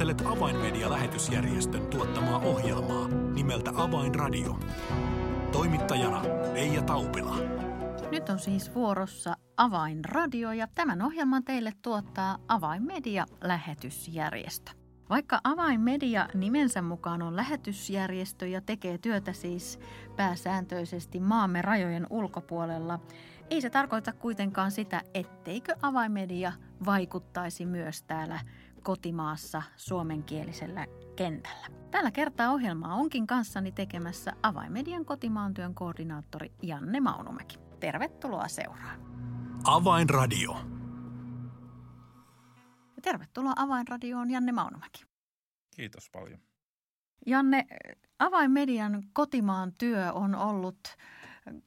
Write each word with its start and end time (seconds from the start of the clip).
Kuuntelet 0.00 0.26
Avainmedia-lähetysjärjestön 0.26 1.86
tuottamaa 1.86 2.38
ohjelmaa 2.38 3.08
nimeltä 3.08 3.70
Avainradio. 3.74 4.60
Toimittajana 5.52 6.22
Leija 6.52 6.82
Taupila. 6.82 7.36
Nyt 8.10 8.28
on 8.28 8.38
siis 8.38 8.74
vuorossa 8.74 9.34
Avainradio 9.56 10.52
ja 10.52 10.66
tämän 10.74 11.02
ohjelman 11.02 11.44
teille 11.44 11.72
tuottaa 11.82 12.38
Avainmedia-lähetysjärjestö. 12.48 14.72
Vaikka 15.10 15.40
Avainmedia 15.44 16.28
nimensä 16.34 16.82
mukaan 16.82 17.22
on 17.22 17.36
lähetysjärjestö 17.36 18.46
ja 18.46 18.60
tekee 18.60 18.98
työtä 18.98 19.32
siis 19.32 19.80
pääsääntöisesti 20.16 21.20
maamme 21.20 21.62
rajojen 21.62 22.06
ulkopuolella, 22.10 22.98
ei 23.50 23.60
se 23.60 23.70
tarkoita 23.70 24.12
kuitenkaan 24.12 24.70
sitä, 24.70 25.02
etteikö 25.14 25.74
Avainmedia 25.82 26.52
vaikuttaisi 26.86 27.66
myös 27.66 28.02
täällä 28.02 28.40
kotimaassa 28.82 29.62
suomenkielisellä 29.76 30.86
kentällä. 31.16 31.66
Tällä 31.90 32.10
kertaa 32.10 32.50
ohjelmaa 32.50 32.94
onkin 32.94 33.26
kanssani 33.26 33.72
tekemässä 33.72 34.32
Avainmedian 34.42 35.04
kotimaan 35.04 35.54
työn 35.54 35.74
koordinaattori 35.74 36.52
Janne 36.62 37.00
Maunumäki. 37.00 37.58
Tervetuloa 37.80 38.48
seuraan. 38.48 39.00
Avainradio. 39.64 40.52
Ja 42.96 43.02
tervetuloa 43.02 43.52
Avainradioon 43.56 44.30
Janne 44.30 44.52
Maunumäki. 44.52 45.04
Kiitos 45.76 46.10
paljon. 46.10 46.40
Janne, 47.26 47.66
Avainmedian 48.18 49.02
kotimaan 49.12 49.72
työ 49.78 50.12
on 50.12 50.34
ollut 50.34 50.80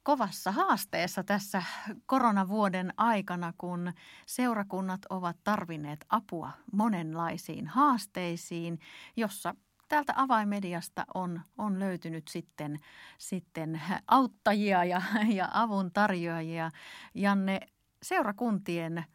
kovassa 0.04 0.52
haasteessa 0.52 1.24
tässä 1.24 1.64
koronavuoden 2.06 2.94
aikana, 2.98 3.54
kun 3.58 3.94
seurakunnat 4.26 5.02
ovat 5.10 5.38
tarvinneet 5.44 6.06
apua 6.10 6.52
monenlaisiin 6.72 7.68
haasteisiin, 7.68 8.80
jossa 9.16 9.56
täältä 9.90 10.14
avaimediasta 10.16 11.06
on, 11.14 11.42
on 11.58 11.80
löytynyt 11.80 12.28
sitten, 12.28 12.80
sitten 13.18 13.82
auttajia 14.08 14.84
ja, 14.84 15.02
ja 15.30 15.50
avun 15.54 15.92
tarjoajia. 15.92 16.72
Janne, 17.14 17.60
seurakuntien 18.04 19.06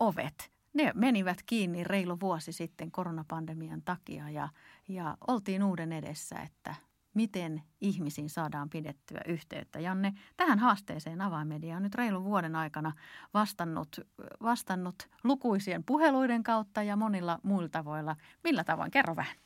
ovet, 0.00 0.52
ne 0.74 0.92
menivät 0.94 1.38
kiinni 1.46 1.84
reilu 1.84 2.20
vuosi 2.20 2.52
sitten 2.52 2.90
koronapandemian 2.90 3.82
takia 3.82 4.30
ja, 4.30 4.48
ja 4.88 5.16
oltiin 5.26 5.62
uuden 5.62 5.92
edessä, 5.92 6.36
että 6.38 6.74
miten 7.16 7.62
ihmisiin 7.80 8.30
saadaan 8.30 8.70
pidettyä 8.70 9.20
yhteyttä. 9.26 9.80
Janne, 9.80 10.12
tähän 10.36 10.58
haasteeseen 10.58 11.20
avaimedia 11.20 11.76
on 11.76 11.82
nyt 11.82 11.94
reilun 11.94 12.24
vuoden 12.24 12.56
aikana 12.56 12.92
vastannut, 13.34 14.00
vastannut 14.42 15.08
lukuisien 15.24 15.84
puheluiden 15.84 16.42
kautta 16.42 16.82
ja 16.82 16.96
monilla 16.96 17.38
muilla 17.42 17.68
tavoilla. 17.68 18.16
Millä 18.44 18.64
tavoin? 18.64 18.90
Kerro 18.90 19.16
vähän. 19.16 19.36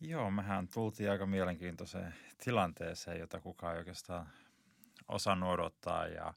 Joo, 0.00 0.30
mehän 0.30 0.68
tultiin 0.68 1.10
aika 1.10 1.26
mielenkiintoiseen 1.26 2.14
tilanteeseen, 2.44 3.20
jota 3.20 3.40
kukaan 3.40 3.72
ei 3.72 3.78
oikeastaan 3.78 4.28
osannut 5.08 5.50
odottaa 5.50 6.06
ja 6.06 6.34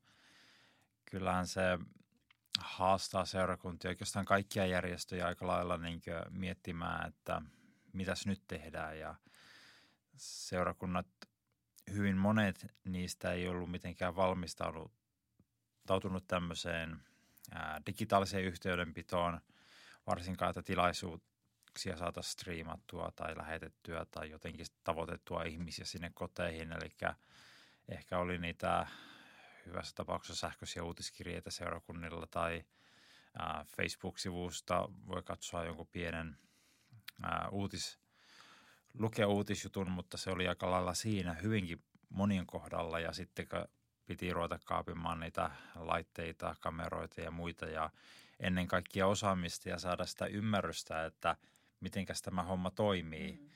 kyllähän 1.05 1.47
se 1.47 1.61
haastaa 2.59 3.25
seurakuntia, 3.25 3.89
oikeastaan 3.89 4.25
kaikkia 4.25 4.65
järjestöjä 4.65 5.27
aika 5.27 5.47
lailla 5.47 5.77
niin 5.77 6.01
miettimään, 6.29 7.07
että 7.07 7.41
mitäs 7.93 8.25
nyt 8.27 8.41
tehdään 8.47 8.99
ja– 8.99 9.15
seurakunnat, 10.21 11.07
hyvin 11.91 12.17
monet 12.17 12.65
niistä 12.83 13.31
ei 13.31 13.47
ollut 13.47 13.71
mitenkään 13.71 14.15
valmistautunut 14.15 16.27
tämmöiseen 16.27 16.99
ää, 17.51 17.81
digitaaliseen 17.85 18.43
yhteydenpitoon, 18.43 19.41
varsinkaan, 20.07 20.49
että 20.49 20.61
tilaisuuksia 20.61 21.97
saataisiin 21.97 22.33
striimattua 22.33 23.11
tai 23.15 23.37
lähetettyä 23.37 24.05
tai 24.11 24.29
jotenkin 24.29 24.65
tavoitettua 24.83 25.43
ihmisiä 25.43 25.85
sinne 25.85 26.11
koteihin. 26.13 26.71
Eli 26.71 26.95
ehkä 27.89 28.17
oli 28.17 28.37
niitä 28.37 28.87
hyvässä 29.65 29.95
tapauksessa 29.95 30.47
sähköisiä 30.47 30.83
uutiskirjeitä 30.83 31.51
seurakunnilla 31.51 32.27
tai 32.27 32.63
Facebook-sivusta 33.77 34.89
voi 35.07 35.23
katsoa 35.23 35.65
jonkun 35.65 35.87
pienen 35.87 36.37
uutis, 37.51 37.99
lukea 38.99 39.27
uutisjutun, 39.27 39.91
mutta 39.91 40.17
se 40.17 40.29
oli 40.29 40.47
aika 40.47 40.71
lailla 40.71 40.93
siinä 40.93 41.33
hyvinkin 41.33 41.83
monien 42.09 42.45
kohdalla 42.45 42.99
ja 42.99 43.13
sitten 43.13 43.47
piti 44.05 44.33
ruveta 44.33 44.59
kaapimaan 44.65 45.19
niitä 45.19 45.51
laitteita, 45.75 46.55
kameroita 46.59 47.21
ja 47.21 47.31
muita 47.31 47.65
ja 47.65 47.89
ennen 48.39 48.67
kaikkea 48.67 49.07
osaamista 49.07 49.69
ja 49.69 49.79
saada 49.79 50.05
sitä 50.05 50.25
ymmärrystä, 50.25 51.05
että 51.05 51.35
mitenkäs 51.79 52.21
tämä 52.21 52.43
homma 52.43 52.71
toimii. 52.71 53.31
Mm. 53.31 53.49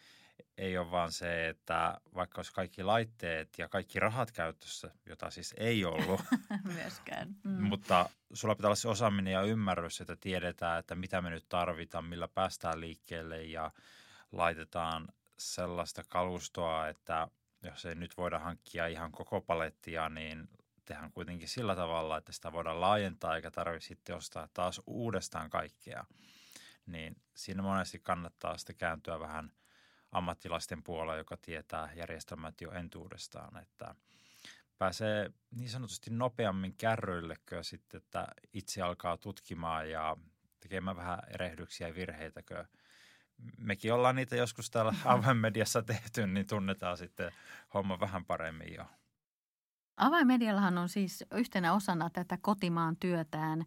Ei 0.58 0.78
ole 0.78 0.92
vaan 0.92 1.12
se, 1.12 1.50
että 1.50 2.02
vaikka 2.16 2.40
olisi 2.40 2.54
kaikki 2.54 2.84
laitteet 2.84 3.50
ja 3.58 3.70
kaikki 3.70 4.00
rahat 4.00 4.32
käytössä, 4.32 4.92
jota 5.06 5.30
siis 5.30 5.54
ei 5.58 5.86
ollut. 5.86 6.22
Myöskään. 6.76 7.36
Mm. 7.44 7.64
Mutta 7.64 8.10
sulla 8.34 8.56
pitää 8.56 8.68
olla 8.68 8.76
se 8.76 8.88
osaaminen 8.88 9.34
ja 9.34 9.42
ymmärrys, 9.42 10.02
että 10.02 10.16
tiedetään, 10.16 10.80
että 10.80 10.96
mitä 10.96 11.22
me 11.22 11.30
nyt 11.30 11.46
tarvitaan, 11.50 12.06
millä 12.06 12.28
päästään 12.28 12.82
liikkeelle 12.82 13.44
ja 13.44 13.72
laitetaan 14.32 15.08
sellaista 15.38 16.04
kalustoa, 16.04 16.88
että 16.88 17.28
jos 17.64 17.86
ei 17.86 17.96
nyt 17.96 18.18
voida 18.18 18.40
hankkia 18.40 18.88
ihan 18.88 19.12
koko 19.12 19.42
palettia, 19.42 20.10
niin 20.10 20.50
tehdään 20.86 21.12
kuitenkin 21.12 21.48
sillä 21.48 21.76
tavalla, 21.76 22.18
että 22.18 22.32
sitä 22.32 22.52
voidaan 22.52 22.82
laajentaa 22.82 23.36
eikä 23.36 23.52
tarvitse 23.52 23.88
sitten 23.88 24.16
ostaa 24.16 24.48
taas 24.54 24.82
uudestaan 24.88 25.50
kaikkea. 25.50 26.06
Niin 26.86 27.16
siinä 27.36 27.62
monesti 27.62 28.00
kannattaa 28.00 28.58
sitten 28.58 28.76
kääntyä 28.76 29.20
vähän 29.20 29.52
ammattilaisten 30.12 30.84
puolella, 30.84 31.16
joka 31.16 31.38
tietää 31.38 31.90
järjestelmät 31.96 32.62
jo 32.62 32.72
entuudestaan, 32.72 33.58
että 33.58 33.96
pääsee 34.78 35.30
niin 35.52 35.70
sanotusti 35.70 36.10
nopeammin 36.10 36.76
kärryillekö 36.78 37.64
sitten, 37.64 37.98
että 37.98 38.28
itse 38.54 38.82
alkaa 38.82 39.18
tutkimaan 39.18 39.90
ja 39.90 40.18
tekemään 40.60 40.98
vähän 40.98 41.20
erehdyksiä 41.28 41.88
ja 41.88 41.96
virheitäkö– 41.96 42.66
mekin 43.58 43.94
ollaan 43.94 44.16
niitä 44.16 44.36
joskus 44.36 44.72
täällä 44.72 44.94
avainmediassa 45.06 45.82
tehty, 45.82 46.28
niin 46.28 46.48
tunnetaan 46.48 46.98
sitten 46.98 47.32
homma 47.74 48.00
vähän 48.00 48.26
paremmin 48.26 48.74
jo. 48.74 48.86
Avainmediallahan 49.98 50.78
on 50.78 50.90
siis 50.90 51.24
yhtenä 51.32 51.74
osana 51.74 52.10
tätä 52.10 52.38
kotimaan 52.42 52.98
työtään 52.98 53.66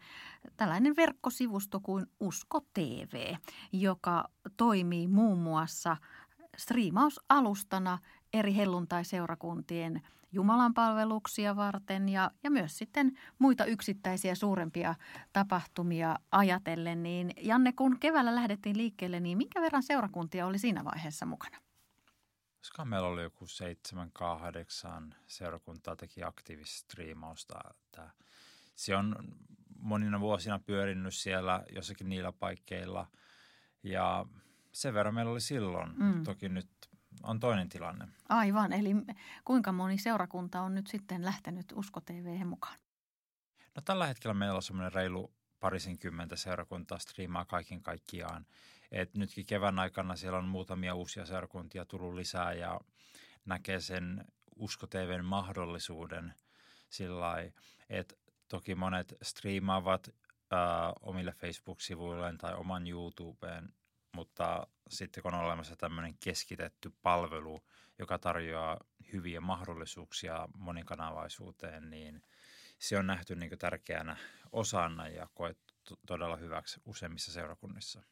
tällainen 0.57 0.97
verkkosivusto 0.97 1.81
kuin 1.81 2.07
Usko 2.21 2.61
TV, 2.75 3.35
joka 3.73 4.25
toimii 4.57 5.09
muun 5.09 5.39
muassa 5.39 5.97
striimausalustana 6.57 7.99
eri 8.33 8.57
helluntai-seurakuntien 8.57 10.03
Jumalan 10.33 10.75
palveluksia 10.75 11.57
varten 11.57 12.09
ja, 12.09 12.31
ja 12.43 12.51
myös 12.51 12.79
sitten 12.79 13.19
muita 13.39 13.65
yksittäisiä 13.65 14.35
suurempia 14.35 14.95
tapahtumia 15.33 16.19
ajatellen. 16.33 17.03
Niin 17.03 17.31
Janne, 17.41 17.73
kun 17.73 17.99
keväällä 18.01 18.35
lähdettiin 18.35 18.77
liikkeelle, 18.77 19.21
niin 19.21 19.39
minkä 19.39 19.61
verran 19.61 19.83
seurakuntia 19.83 20.47
oli 20.47 20.59
siinä 20.59 20.85
vaiheessa 20.85 21.27
mukana? 21.27 21.59
Koska 22.59 22.85
meillä 22.85 23.09
oli 23.09 23.23
joku 23.23 23.47
seitsemän, 23.47 24.11
kahdeksan 24.13 25.15
seurakuntaa 25.27 25.97
teki 25.97 26.23
aktiivista 26.23 26.79
striimausta. 26.79 27.55
Että 27.71 28.11
se 28.75 28.97
on 28.97 29.17
monina 29.79 30.21
vuosina 30.21 30.59
pyörinyt 30.59 31.15
siellä 31.15 31.65
jossakin 31.73 32.09
niillä 32.09 32.33
paikkeilla 32.33 33.07
ja 33.83 34.27
sen 34.73 34.95
verran 34.95 35.15
meillä 35.15 35.33
oli 35.33 35.41
silloin. 35.41 35.93
Mm. 35.97 36.25
Toki 36.25 36.49
nyt 36.49 36.69
on 37.23 37.41
toinen 37.41 37.69
tilanne. 37.69 38.09
Aivan, 38.29 38.73
eli 38.73 38.95
kuinka 39.45 39.73
moni 39.73 39.99
seurakunta 39.99 40.61
on 40.61 40.75
nyt 40.75 40.87
sitten 40.87 41.25
lähtenyt 41.25 41.73
Usko 41.73 42.01
TV 42.01 42.45
mukaan? 42.45 42.79
No 43.75 43.83
tällä 43.85 44.07
hetkellä 44.07 44.35
meillä 44.35 44.57
on 44.57 44.63
semmoinen 44.63 44.93
reilu 44.93 45.33
parisenkymmentä 45.61 46.37
seurakuntaa 46.37 46.99
striimaa 46.99 47.45
kaiken 47.45 47.83
kaikkiaan. 47.83 48.47
Et 48.93 49.15
nytkin 49.15 49.47
kevään 49.47 49.79
aikana 49.79 50.17
siellä 50.17 50.39
on 50.39 50.49
muutamia 50.49 50.95
uusia 50.95 51.27
seurakuntia 51.27 51.85
tullut 51.85 52.15
lisää 52.15 52.53
ja 52.53 52.81
näkee 53.45 53.81
sen 53.81 54.25
Usko 54.57 54.87
TVn 54.87 55.25
mahdollisuuden 55.25 56.35
sillä 56.91 57.35
että 57.89 58.15
toki 58.49 58.75
monet 58.75 59.15
striimaavat 59.23 60.09
äh, 60.09 60.59
omille 61.01 61.33
Facebook-sivuilleen 61.33 62.39
tai 62.39 62.55
oman 62.55 62.87
YouTubeen 62.87 63.73
mutta 64.13 64.67
sitten 64.89 65.23
kun 65.23 65.35
on 65.35 65.45
olemassa 65.45 65.77
tämmöinen 65.77 66.15
keskitetty 66.21 66.93
palvelu, 67.03 67.61
joka 67.99 68.19
tarjoaa 68.19 68.79
hyviä 69.13 69.41
mahdollisuuksia 69.41 70.49
monikanavaisuuteen, 70.55 71.91
niin 71.91 72.23
se 72.79 72.99
on 72.99 73.07
nähty 73.07 73.37
niin 73.37 73.59
tärkeänä 73.59 74.17
osana 74.53 75.09
ja 75.09 75.29
koettu 75.35 75.99
todella 76.07 76.37
hyväksi 76.37 76.81
useimmissa 76.85 77.33
seurakunnissa. 77.33 78.03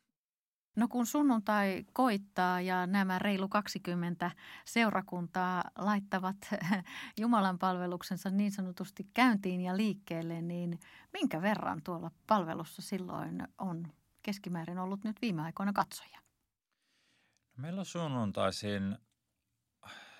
No 0.77 0.89
kun 0.89 1.07
sunnuntai 1.07 1.85
koittaa 1.93 2.61
ja 2.61 2.87
nämä 2.87 3.19
reilu 3.19 3.49
20 3.49 4.31
seurakuntaa 4.65 5.65
laittavat 5.79 6.37
Jumalan 7.21 7.59
palveluksensa 7.59 8.31
niin 8.31 8.53
sanotusti 8.53 9.07
käyntiin 9.15 9.61
ja 9.61 9.77
liikkeelle, 9.77 10.43
niin 10.43 10.81
minkä 11.13 11.43
verran 11.43 11.83
tuolla 11.83 12.11
palvelussa 12.27 12.83
silloin 12.83 13.49
on 13.59 13.93
keskimäärin 14.26 14.78
ollut 14.78 15.05
nyt 15.05 15.17
viime 15.23 15.43
aikoina 15.43 15.73
katsoja? 15.73 16.19
Meillä 17.56 17.81
on 17.81 17.87
sunnuntaisin 17.87 18.99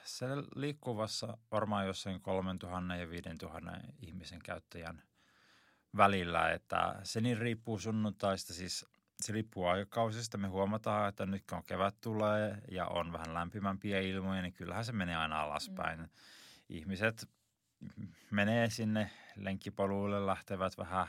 se 0.05 0.27
liikkuvassa 0.55 1.39
varmaan 1.51 1.87
jossain 1.87 2.21
3000 2.21 2.97
ja 2.97 3.11
5000 3.11 3.81
ihmisen 3.99 4.39
käyttäjän 4.45 5.03
välillä, 5.97 6.51
että 6.51 7.01
se 7.03 7.21
niin 7.21 7.39
riippuu 7.39 7.79
sunnuntaista, 7.79 8.55
siis 8.55 8.87
se 9.21 9.33
riippuu 9.33 9.65
aikakausista. 9.65 10.39
Me 10.39 10.49
huomataan, 10.49 11.09
että 11.09 11.27
nyt 11.27 11.43
kun 11.51 11.63
kevät 11.67 11.95
tulee 12.01 12.59
ja 12.71 12.87
on 12.87 13.13
vähän 13.13 13.35
lämpimämpiä 13.35 14.01
ilmoja, 14.01 14.43
niin 14.43 14.53
kyllähän 14.53 14.85
se 14.85 14.93
menee 14.93 15.17
aina 15.17 15.41
alaspäin. 15.41 16.01
Mm. 16.01 16.09
Ihmiset 16.69 17.29
menee 18.31 18.71
sinne 18.71 19.11
lenkkipoluille, 19.37 20.27
lähtevät 20.27 20.79
vähän 20.79 21.07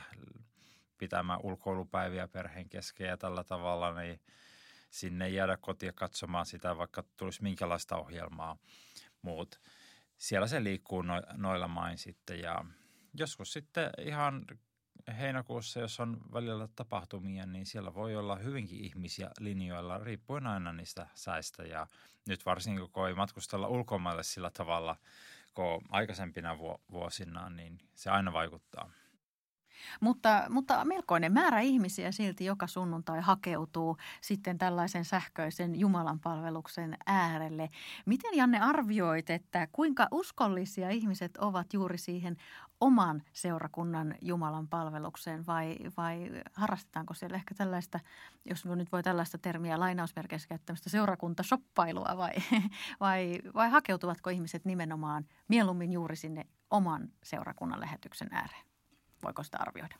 pitämään 0.98 1.40
ulkoilupäiviä 1.42 2.28
perheen 2.28 2.68
kesken 2.68 3.08
ja 3.08 3.16
tällä 3.16 3.44
tavalla, 3.44 3.94
niin 4.00 4.20
sinne 4.90 5.26
ei 5.26 5.34
jäädä 5.34 5.56
kotia 5.56 5.92
katsomaan 5.92 6.46
sitä, 6.46 6.76
vaikka 6.76 7.04
tulisi 7.16 7.42
minkälaista 7.42 7.96
ohjelmaa. 7.96 8.56
Muut. 9.22 9.60
Siellä 10.16 10.46
se 10.46 10.64
liikkuu 10.64 11.02
no, 11.02 11.22
noilla 11.32 11.68
main 11.68 11.98
sitten 11.98 12.40
ja 12.40 12.64
joskus 13.14 13.52
sitten 13.52 13.90
ihan 13.98 14.44
heinäkuussa, 15.18 15.80
jos 15.80 16.00
on 16.00 16.20
välillä 16.32 16.68
tapahtumia, 16.76 17.46
niin 17.46 17.66
siellä 17.66 17.94
voi 17.94 18.16
olla 18.16 18.36
hyvinkin 18.36 18.80
ihmisiä 18.84 19.30
linjoilla, 19.40 19.98
riippuen 19.98 20.46
aina 20.46 20.72
niistä 20.72 21.06
säistä. 21.14 21.62
Ja 21.62 21.86
nyt 22.26 22.46
varsinkin, 22.46 22.90
kun 22.92 23.08
ei 23.08 23.14
matkustella 23.14 23.68
ulkomaille 23.68 24.22
sillä 24.22 24.50
tavalla 24.50 24.96
kuin 25.54 25.80
aikaisempina 25.88 26.58
vuosina, 26.90 27.50
niin 27.50 27.78
se 27.94 28.10
aina 28.10 28.32
vaikuttaa. 28.32 28.90
Mutta, 30.00 30.44
mutta 30.48 30.84
melkoinen 30.84 31.32
määrä 31.32 31.60
ihmisiä 31.60 32.12
silti 32.12 32.44
joka 32.44 32.66
sunnuntai 32.66 33.20
hakeutuu 33.20 33.96
sitten 34.20 34.58
tällaisen 34.58 35.04
sähköisen 35.04 35.80
Jumalan 35.80 36.20
palveluksen 36.20 36.96
äärelle. 37.06 37.68
Miten 38.06 38.34
Janne 38.34 38.60
arvioit, 38.60 39.30
että 39.30 39.68
kuinka 39.72 40.08
uskollisia 40.10 40.90
ihmiset 40.90 41.36
ovat 41.36 41.72
juuri 41.72 41.98
siihen 41.98 42.36
oman 42.80 43.22
seurakunnan 43.32 44.14
Jumalan 44.22 44.68
palvelukseen 44.68 45.46
vai, 45.46 45.76
vai 45.96 46.30
harrastetaanko 46.54 47.14
siellä 47.14 47.36
ehkä 47.36 47.54
tällaista, 47.54 48.00
jos 48.44 48.64
nyt 48.64 48.92
voi 48.92 49.02
tällaista 49.02 49.38
termiä 49.38 49.80
lainausmerkeissä 49.80 50.48
käyttämistä 50.48 50.90
seurakuntasoppailua 50.90 52.16
vai, 52.16 52.32
vai, 53.00 53.38
vai 53.54 53.70
hakeutuvatko 53.70 54.30
ihmiset 54.30 54.64
nimenomaan 54.64 55.26
mieluummin 55.48 55.92
juuri 55.92 56.16
sinne 56.16 56.46
oman 56.70 57.08
seurakunnan 57.22 57.80
lähetyksen 57.80 58.28
ääreen? 58.30 58.67
Voiko 59.22 59.42
sitä 59.42 59.58
arvioida? 59.60 59.94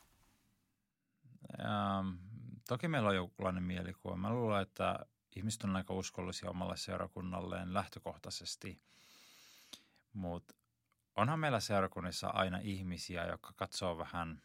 Ähm, 1.59 2.09
toki 2.67 2.87
meillä 2.87 3.09
on 3.09 3.15
jonkinlainen 3.15 3.63
mielikuva. 3.63 4.17
Mä 4.17 4.29
luulen, 4.33 4.61
että 4.61 4.99
ihmiset 5.35 5.63
on 5.63 5.75
aika 5.75 5.93
uskollisia 5.93 6.49
omalle 6.49 6.77
seurakunnalleen 6.77 7.73
lähtökohtaisesti, 7.73 8.81
mutta 10.13 10.55
onhan 11.15 11.39
meillä 11.39 11.59
seurakunnissa 11.59 12.27
aina 12.27 12.57
ihmisiä, 12.57 13.25
jotka 13.25 13.53
katsoo 13.55 13.97
vähän 13.97 14.41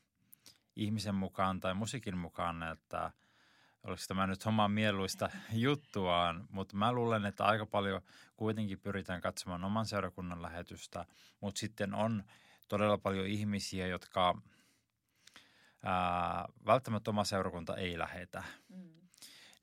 ihmisen 0.76 1.14
mukaan 1.14 1.60
tai 1.60 1.74
musiikin 1.74 2.18
mukaan, 2.18 2.62
että 2.62 3.12
oliko 3.82 4.02
tämä 4.08 4.26
nyt 4.26 4.44
homma 4.44 4.68
mieluista 4.68 5.30
juttuaan, 5.52 6.46
mutta 6.50 6.76
mä 6.76 6.92
luulen, 6.92 7.26
että 7.26 7.44
aika 7.44 7.66
paljon 7.66 8.02
kuitenkin 8.36 8.80
pyritään 8.80 9.20
katsomaan 9.20 9.64
oman 9.64 9.86
seurakunnan 9.86 10.42
lähetystä, 10.42 11.06
mutta 11.40 11.58
sitten 11.58 11.94
on 11.94 12.24
todella 12.68 12.98
paljon 12.98 13.26
ihmisiä, 13.26 13.86
jotka– 13.86 14.34
ää, 15.84 16.48
välttämättä 16.66 17.10
oma 17.10 17.24
seurakunta 17.24 17.76
ei 17.76 17.98
lähetä. 17.98 18.42
Mm. 18.68 18.90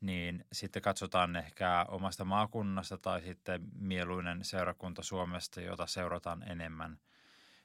Niin 0.01 0.45
sitten 0.51 0.81
katsotaan 0.81 1.35
ehkä 1.35 1.85
omasta 1.89 2.25
maakunnasta 2.25 2.97
tai 2.97 3.21
sitten 3.21 3.61
mieluinen 3.79 4.43
seurakunta 4.45 5.03
Suomesta, 5.03 5.61
jota 5.61 5.87
seurataan 5.87 6.51
enemmän, 6.51 6.99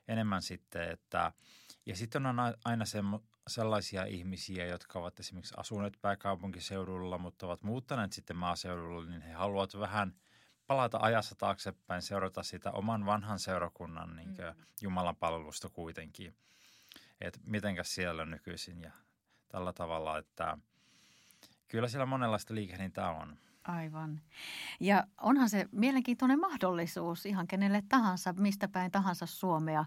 enemmän 0.09 0.43
sitten. 0.43 0.91
Että, 0.91 1.33
ja 1.87 1.97
sitten 1.97 2.27
on 2.27 2.37
aina 2.65 2.85
se, 2.85 2.99
sellaisia 3.49 4.05
ihmisiä, 4.05 4.67
jotka 4.67 4.99
ovat 4.99 5.21
esimerkiksi 5.21 5.55
asuneet 5.57 5.99
pääkaupunkiseudulla, 6.01 7.19
mutta 7.19 7.47
ovat 7.47 7.63
muuttaneet 7.63 8.13
sitten 8.13 8.37
maaseudulla, 8.37 9.11
niin 9.11 9.23
he 9.23 9.33
haluavat 9.33 9.79
vähän 9.79 10.15
palata 10.67 10.99
ajassa 11.01 11.35
taaksepäin, 11.35 12.03
seurata 12.03 12.43
sitä 12.43 12.71
oman 12.71 13.07
vanhan 13.07 13.39
seurakunnan 13.39 14.17
niin 14.17 14.29
mm. 14.29 14.65
Jumalan 14.83 15.17
palvelusta 15.17 15.69
kuitenkin– 15.69 16.35
että 17.21 17.41
mitenkäs 17.45 17.95
siellä 17.95 18.23
on 18.23 18.31
nykyisin 18.31 18.83
ja 18.83 18.93
tällä 19.49 19.73
tavalla, 19.73 20.19
että 20.19 20.59
kyllä 21.69 21.89
siellä 21.89 22.07
monenlaista 22.07 22.55
liikehdintää 22.55 23.11
on. 23.11 23.39
Aivan. 23.65 24.21
Ja 24.81 25.05
onhan 25.21 25.51
se 25.51 25.69
mielenkiintoinen 25.73 26.41
mahdollisuus 26.41 27.27
ihan 27.27 27.47
kenelle 27.47 27.83
tahansa, 27.89 28.35
mistä 28.39 28.69
päin 28.69 28.91
tahansa 28.91 29.27
Suomea, 29.27 29.85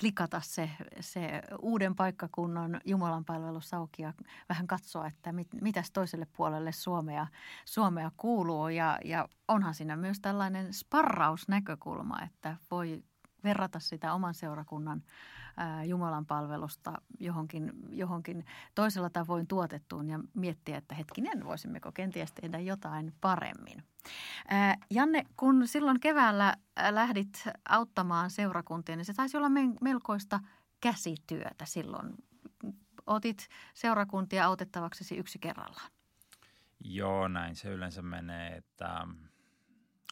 klikata 0.00 0.40
se, 0.40 0.70
se 1.00 1.42
uuden 1.58 1.96
paikkakunnan 1.96 2.80
Jumalan 2.84 3.24
auki 3.72 4.02
ja 4.02 4.12
vähän 4.48 4.66
katsoa, 4.66 5.06
että 5.06 5.32
mit, 5.32 5.48
mitäs 5.60 5.90
toiselle 5.90 6.26
puolelle 6.36 6.72
Suomea, 6.72 7.26
Suomea 7.64 8.10
kuuluu. 8.16 8.68
Ja, 8.68 8.98
ja 9.04 9.28
onhan 9.48 9.74
siinä 9.74 9.96
myös 9.96 10.20
tällainen 10.20 10.74
sparrausnäkökulma, 10.74 12.22
että 12.22 12.56
voi 12.70 13.04
verrata 13.44 13.80
sitä 13.80 14.12
oman 14.12 14.34
seurakunnan 14.34 15.02
Jumalan 15.86 16.26
palvelusta 16.26 17.02
johonkin, 17.20 17.72
johonkin 17.88 18.44
toisella 18.74 19.10
tavoin 19.10 19.46
tuotettuun 19.46 20.08
ja 20.08 20.20
miettiä, 20.34 20.76
että 20.76 20.94
hetkinen, 20.94 21.44
voisimmeko 21.44 21.92
kenties 21.92 22.32
tehdä 22.32 22.58
jotain 22.58 23.12
paremmin. 23.20 23.82
Janne, 24.90 25.26
kun 25.36 25.68
silloin 25.68 26.00
keväällä 26.00 26.56
lähdit 26.90 27.44
auttamaan 27.68 28.30
seurakuntia, 28.30 28.96
niin 28.96 29.04
se 29.04 29.14
taisi 29.14 29.36
olla 29.36 29.50
melkoista 29.80 30.40
käsityötä 30.80 31.64
silloin. 31.64 32.14
Otit 33.06 33.48
seurakuntia 33.74 34.44
autettavaksesi 34.44 35.16
yksi 35.16 35.38
kerrallaan. 35.38 35.90
Joo, 36.84 37.28
näin 37.28 37.56
se 37.56 37.68
yleensä 37.68 38.02
menee, 38.02 38.56
että 38.56 39.06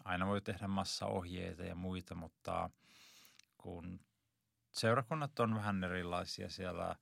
aina 0.05 0.27
voi 0.27 0.41
tehdä 0.41 0.69
massa 0.69 1.07
ohjeita 1.07 1.63
ja 1.63 1.75
muita, 1.75 2.15
mutta 2.15 2.71
kun 3.63 4.01
seurakunnat 4.71 5.41
on 5.41 5.55
vähän 5.55 5.85
erilaisia. 5.85 6.49
Siellä 6.49 6.97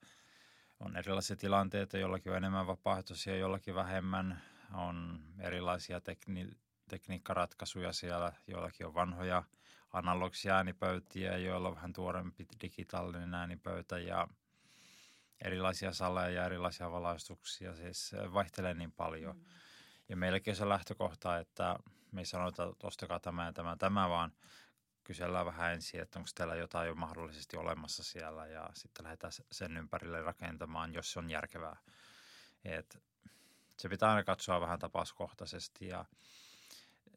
on 0.79 0.97
erilaisia 0.97 1.35
tilanteita, 1.35 1.97
jollakin 1.97 2.31
on 2.31 2.37
enemmän 2.37 2.67
vapaaehtoisia, 2.67 3.37
jollakin 3.37 3.75
vähemmän. 3.75 4.41
On 4.73 5.23
erilaisia 5.39 6.01
tekni- 6.01 6.57
tekniikkaratkaisuja 6.89 7.93
siellä, 7.93 8.33
joillakin 8.47 8.85
on 8.85 8.93
vanhoja 8.93 9.43
analogisia 9.93 10.55
äänipöytiä, 10.55 11.37
joilla 11.37 11.69
on 11.69 11.75
vähän 11.75 11.93
tuorempi 11.93 12.47
digitaalinen 12.61 13.33
äänipöytä 13.33 13.99
ja 13.99 14.27
erilaisia 15.41 15.93
saleja 15.93 16.29
ja 16.29 16.45
erilaisia 16.45 16.91
valaistuksia. 16.91 17.75
Siis 17.75 18.15
vaihtelee 18.33 18.73
niin 18.73 18.91
paljon. 18.91 19.35
Mm. 19.35 19.43
Ja 20.09 20.17
meilläkin 20.17 20.55
se 20.55 20.69
lähtökohta, 20.69 21.37
että 21.37 21.75
me 22.11 22.21
ei 22.21 22.25
sanota, 22.25 22.63
että 22.63 22.87
ostakaa 22.87 23.19
tämä 23.19 23.45
ja 23.45 23.53
tämä, 23.53 23.75
tämä, 23.75 24.09
vaan 24.09 24.31
kysellään 25.09 25.45
vähän 25.45 25.73
ensin, 25.73 26.01
että 26.01 26.19
onko 26.19 26.29
teillä 26.35 26.55
jotain 26.55 26.87
jo 26.87 26.95
mahdollisesti 26.95 27.57
olemassa 27.57 28.03
siellä 28.03 28.47
ja 28.47 28.69
sitten 28.73 29.03
lähdetään 29.03 29.33
sen 29.51 29.77
ympärille 29.77 30.21
rakentamaan, 30.21 30.93
jos 30.93 31.11
se 31.11 31.19
on 31.19 31.29
järkevää. 31.29 31.77
Et 32.65 32.97
se 33.77 33.89
pitää 33.89 34.09
aina 34.09 34.23
katsoa 34.23 34.61
vähän 34.61 34.79
tapauskohtaisesti 34.79 35.87
ja 35.87 36.05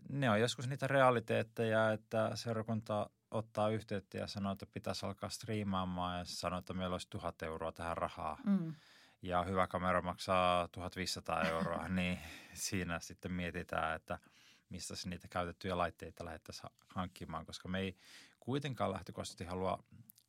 ne 0.09 0.31
on 0.31 0.41
joskus 0.41 0.69
niitä 0.69 0.87
realiteetteja, 0.87 1.93
että 1.93 2.31
seurakunta 2.35 3.11
ottaa 3.31 3.69
yhteyttä 3.69 4.19
ja 4.19 4.27
sanoo, 4.27 4.53
että 4.53 4.67
pitäisi 4.67 5.07
alkaa 5.07 5.31
striimaamaan 5.31 6.19
ja 6.19 6.25
sanoo, 6.25 6.59
että 6.59 6.75
meillä 6.75 6.95
olisi 6.95 7.11
tuhat 7.11 7.43
euroa 7.43 7.73
tähän 7.73 7.97
rahaa. 7.97 8.39
Mm. 8.47 8.75
Ja 9.23 9.45
hyvä 9.45 9.67
kamera 9.67 10.03
maksaa 10.03 10.69
1500 10.69 11.43
euroa, 11.43 11.89
niin 11.99 12.19
siinä 12.55 13.01
sitten 13.01 13.33
mietitään, 13.33 13.97
että– 13.97 14.19
mistä 14.73 14.97
se 14.97 15.09
niitä 15.09 15.29
käytettyjä 15.29 15.79
laitteita 15.79 16.25
lähdettäisiin 16.25 16.71
hankkimaan, 16.89 17.47
koska 17.47 17.69
me 17.69 17.79
ei 17.79 17.97
kuitenkaan 18.41 18.93
lähtökohtaisesti 18.93 19.45
halua 19.45 19.85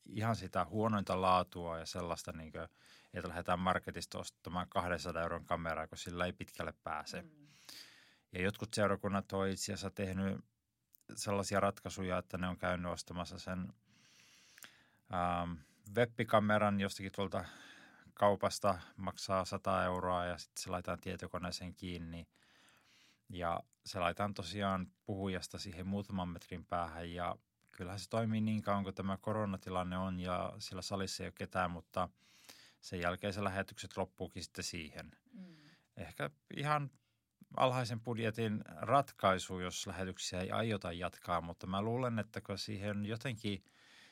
ihan 0.05 0.35
sitä 0.35 0.65
huonointa 0.65 1.21
laatua 1.21 1.79
ja 1.79 1.85
sellaista, 1.85 2.31
niin 2.31 2.51
kuin, 2.51 2.67
että 3.13 3.29
lähdetään 3.29 3.59
marketista 3.59 4.19
ostamaan 4.19 4.69
200 4.69 5.21
euron 5.21 5.45
kameraa, 5.45 5.87
kun 5.87 5.97
sillä 5.97 6.25
ei 6.25 6.33
pitkälle 6.33 6.73
pääse. 6.83 7.21
Mm. 7.21 7.47
Ja 8.31 8.41
jotkut 8.41 8.73
seurakunnat 8.73 9.33
on 9.33 9.47
itse 9.47 9.73
asiassa 9.73 9.89
tehnyt 9.89 10.45
sellaisia 11.15 11.59
ratkaisuja, 11.59 12.17
että 12.17 12.37
ne 12.37 12.47
on 12.47 12.57
käynyt 12.57 12.91
ostamassa 12.91 13.39
sen 13.39 13.73
ähm, 15.13 15.51
webbikameran 15.95 16.79
jostakin 16.79 17.11
tuolta 17.11 17.45
kaupasta, 18.13 18.79
maksaa 18.97 19.45
100 19.45 19.83
euroa 19.83 20.25
ja 20.25 20.37
sitten 20.37 20.63
se 20.63 20.69
laitetaan 20.69 20.99
tietokoneeseen 20.99 21.75
kiinni– 21.75 22.27
ja 23.33 23.59
se 23.85 23.99
laitetaan 23.99 24.33
tosiaan 24.33 24.87
puhujasta 25.05 25.57
siihen 25.57 25.87
muutaman 25.87 26.29
metrin 26.29 26.65
päähän 26.65 27.11
ja 27.11 27.35
kyllähän 27.71 27.99
se 27.99 28.09
toimii 28.09 28.41
niin 28.41 28.61
kauan 28.61 28.83
kuin 28.83 28.95
tämä 28.95 29.17
koronatilanne 29.17 29.97
on 29.97 30.19
ja 30.19 30.53
sillä 30.59 30.81
salissa 30.81 31.23
ei 31.23 31.27
ole 31.27 31.33
ketään, 31.37 31.71
mutta 31.71 32.09
sen 32.81 32.99
jälkeen 32.99 33.33
se 33.33 33.43
lähetykset 33.43 33.97
loppuukin 33.97 34.43
sitten 34.43 34.63
siihen. 34.63 35.11
Mm. 35.33 35.55
ehkä 35.97 36.29
ihan 36.57 36.91
alhaisen 37.57 38.01
budjetin 38.01 38.61
ratkaisu, 38.65 39.59
jos 39.59 39.87
lähetyksiä 39.87 40.41
ei 40.41 40.51
aiota 40.51 40.91
jatkaa, 40.91 41.41
mutta 41.41 41.67
mä 41.67 41.81
luulen, 41.81 42.19
että 42.19 42.41
kun 42.41 42.57
siihen 42.57 43.05
jotenkin 43.05 43.63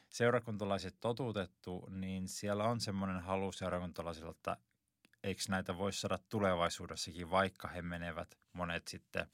seurakuntalaiset 0.10 0.96
totuutettu, 1.00 1.88
niin 1.90 2.28
siellä 2.28 2.64
on 2.64 2.80
semmoinen 2.80 3.20
halu 3.20 3.52
seurakuntalaisilla, 3.52 4.32
että 4.32 4.58
eikö 5.24 5.42
näitä 5.50 5.78
voisi 5.78 6.00
saada 6.00 6.20
tulevaisuudessakin, 6.30 7.32
vaikka 7.32 7.68
he 7.68 7.82
menevät 7.82 8.38
monet 8.54 8.88
sitten 8.88 9.28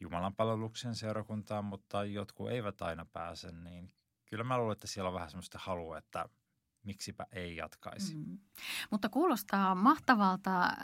Jumalan 0.00 0.34
palveluksen 0.34 0.94
seurakuntaan, 0.94 1.64
mutta 1.64 2.04
jotkut 2.04 2.50
eivät 2.50 2.82
aina 2.82 3.04
pääse, 3.04 3.52
niin 3.52 3.92
kyllä 4.26 4.44
mä 4.44 4.58
luulen, 4.58 4.72
että 4.72 4.86
siellä 4.86 5.08
on 5.08 5.14
vähän 5.14 5.30
semmoista 5.30 5.58
halua, 5.58 5.98
että 5.98 6.28
miksipä 6.82 7.26
ei 7.32 7.56
jatkaisi. 7.56 8.14
Mm. 8.14 8.38
Mutta 8.90 9.08
kuulostaa 9.08 9.74
mahtavalta 9.74 10.76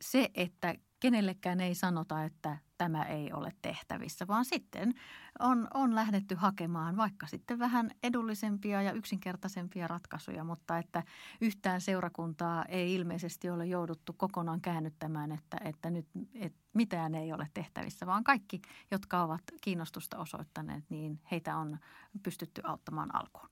se, 0.00 0.30
että 0.34 0.74
kenellekään 1.02 1.60
ei 1.60 1.74
sanota, 1.74 2.24
että 2.24 2.58
tämä 2.78 3.04
ei 3.04 3.32
ole 3.32 3.52
tehtävissä, 3.62 4.26
vaan 4.26 4.44
sitten 4.44 4.94
on, 5.38 5.68
on 5.74 5.94
lähdetty 5.94 6.34
hakemaan 6.34 6.96
vaikka 6.96 7.26
sitten 7.26 7.58
vähän 7.58 7.90
edullisempia 8.02 8.82
ja 8.82 8.92
yksinkertaisempia 8.92 9.88
ratkaisuja, 9.88 10.44
mutta 10.44 10.78
että 10.78 11.02
yhtään 11.40 11.80
seurakuntaa 11.80 12.64
ei 12.64 12.94
ilmeisesti 12.94 13.50
ole 13.50 13.66
jouduttu 13.66 14.12
kokonaan 14.12 14.60
käännyttämään, 14.60 15.32
että, 15.32 15.56
että 15.64 15.90
nyt 15.90 16.06
että 16.34 16.58
mitään 16.72 17.14
ei 17.14 17.32
ole 17.32 17.48
tehtävissä, 17.54 18.06
vaan 18.06 18.24
kaikki, 18.24 18.62
jotka 18.90 19.22
ovat 19.22 19.42
kiinnostusta 19.60 20.18
osoittaneet, 20.18 20.84
niin 20.88 21.20
heitä 21.30 21.56
on 21.56 21.78
pystytty 22.22 22.60
auttamaan 22.64 23.14
alkuun. 23.14 23.48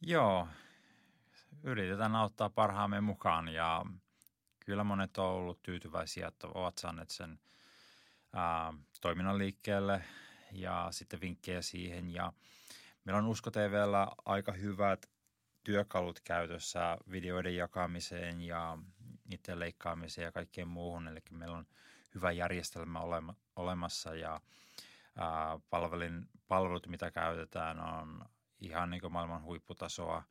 Joo, 0.00 0.48
yritetään 1.62 2.16
auttaa 2.16 2.50
parhaamme 2.50 3.00
mukaan 3.00 3.48
ja 3.48 3.84
kyllä 4.66 4.84
monet 4.84 5.18
on 5.18 5.24
ollut 5.24 5.62
tyytyväisiä, 5.62 6.28
että 6.28 6.46
ovat 6.54 6.78
saaneet 6.78 7.10
sen 7.10 7.38
ää, 8.32 8.72
toiminnan 9.00 9.38
liikkeelle 9.38 10.04
ja 10.52 10.88
sitten 10.90 11.20
vinkkejä 11.20 11.62
siihen. 11.62 12.14
Ja 12.14 12.32
meillä 13.04 13.18
on 13.18 13.26
Usko 13.26 13.50
TVllä 13.50 14.08
aika 14.24 14.52
hyvät 14.52 15.10
työkalut 15.64 16.20
käytössä 16.20 16.98
videoiden 17.10 17.56
jakamiseen 17.56 18.40
ja 18.40 18.78
niiden 19.24 19.58
leikkaamiseen 19.58 20.24
ja 20.24 20.32
kaikkeen 20.32 20.68
muuhun. 20.68 21.08
Eli 21.08 21.20
meillä 21.30 21.56
on 21.56 21.66
hyvä 22.14 22.32
järjestelmä 22.32 23.00
olema, 23.00 23.34
olemassa 23.56 24.14
ja 24.14 24.40
ää, 25.16 25.58
palvelin, 25.70 26.28
palvelut, 26.48 26.86
mitä 26.86 27.10
käytetään, 27.10 27.80
on 27.80 28.24
ihan 28.60 28.90
niin 28.90 29.00
kuin 29.00 29.12
maailman 29.12 29.42
huipputasoa. 29.42 30.22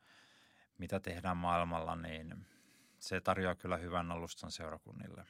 Mitä 0.77 0.99
tehdään 0.99 1.37
maailmalla, 1.37 1.95
niin 1.95 2.45
se 3.07 3.21
tarjoaa 3.21 3.55
kyllä 3.55 3.77
hyvän 3.77 4.11
alustan 4.11 4.51
seurakunnille. 4.51 5.25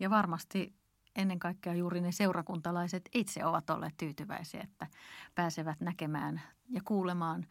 Ja 0.00 0.10
varmasti 0.10 0.74
ennen 1.16 1.38
kaikkea 1.38 1.74
juuri 1.74 2.00
ne 2.00 2.12
seurakuntalaiset 2.12 3.08
itse 3.14 3.44
ovat 3.44 3.70
olleet 3.70 3.96
tyytyväisiä, 3.96 4.60
että 4.60 4.86
pääsevät 5.34 5.80
näkemään 5.80 6.42
ja 6.68 6.80
kuulemaan 6.84 7.46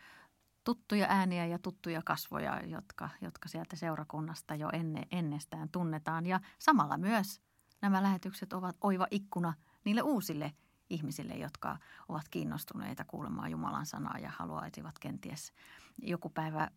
tuttuja 0.63 1.05
ääniä 1.09 1.45
ja 1.45 1.59
tuttuja 1.59 2.01
kasvoja, 2.05 2.61
jotka, 2.65 3.09
jotka 3.21 3.49
sieltä 3.49 3.75
seurakunnasta 3.75 4.55
jo 4.55 4.69
enne, 4.73 5.07
ennestään 5.11 5.69
tunnetaan. 5.69 6.25
Ja 6.25 6.39
samalla 6.59 6.97
myös 6.97 7.41
nämä 7.81 8.03
lähetykset 8.03 8.53
ovat 8.53 8.75
oiva 8.81 9.07
ikkuna 9.11 9.53
niille 9.85 10.01
uusille 10.01 10.53
ihmisille, 10.89 11.33
jotka 11.33 11.77
ovat 12.09 12.29
kiinnostuneita 12.29 13.05
kuulemaan 13.05 13.51
Jumalan 13.51 13.85
sanaa 13.85 14.19
ja 14.19 14.31
haluaisivat 14.37 14.99
kenties 14.99 15.53
joku 16.01 16.29
päivä 16.29 16.71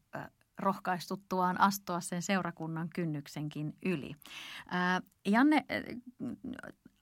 rohkaistuttuaan 0.58 1.60
astua 1.60 2.00
sen 2.00 2.22
seurakunnan 2.22 2.88
kynnyksenkin 2.94 3.76
yli. 3.84 4.14
Ää, 4.70 5.00
Janne, 5.26 5.64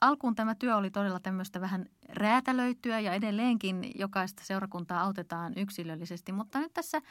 alkuun 0.01 0.35
tämä 0.35 0.55
työ 0.55 0.75
oli 0.75 0.91
todella 0.91 1.19
tämmöistä 1.19 1.61
vähän 1.61 1.85
räätälöityä 2.09 2.99
ja 2.99 3.13
edelleenkin 3.13 3.91
jokaista 3.95 4.43
seurakuntaa 4.45 5.01
autetaan 5.01 5.53
yksilöllisesti, 5.55 6.31
mutta 6.31 6.59
nyt 6.59 6.73
tässä 6.73 7.01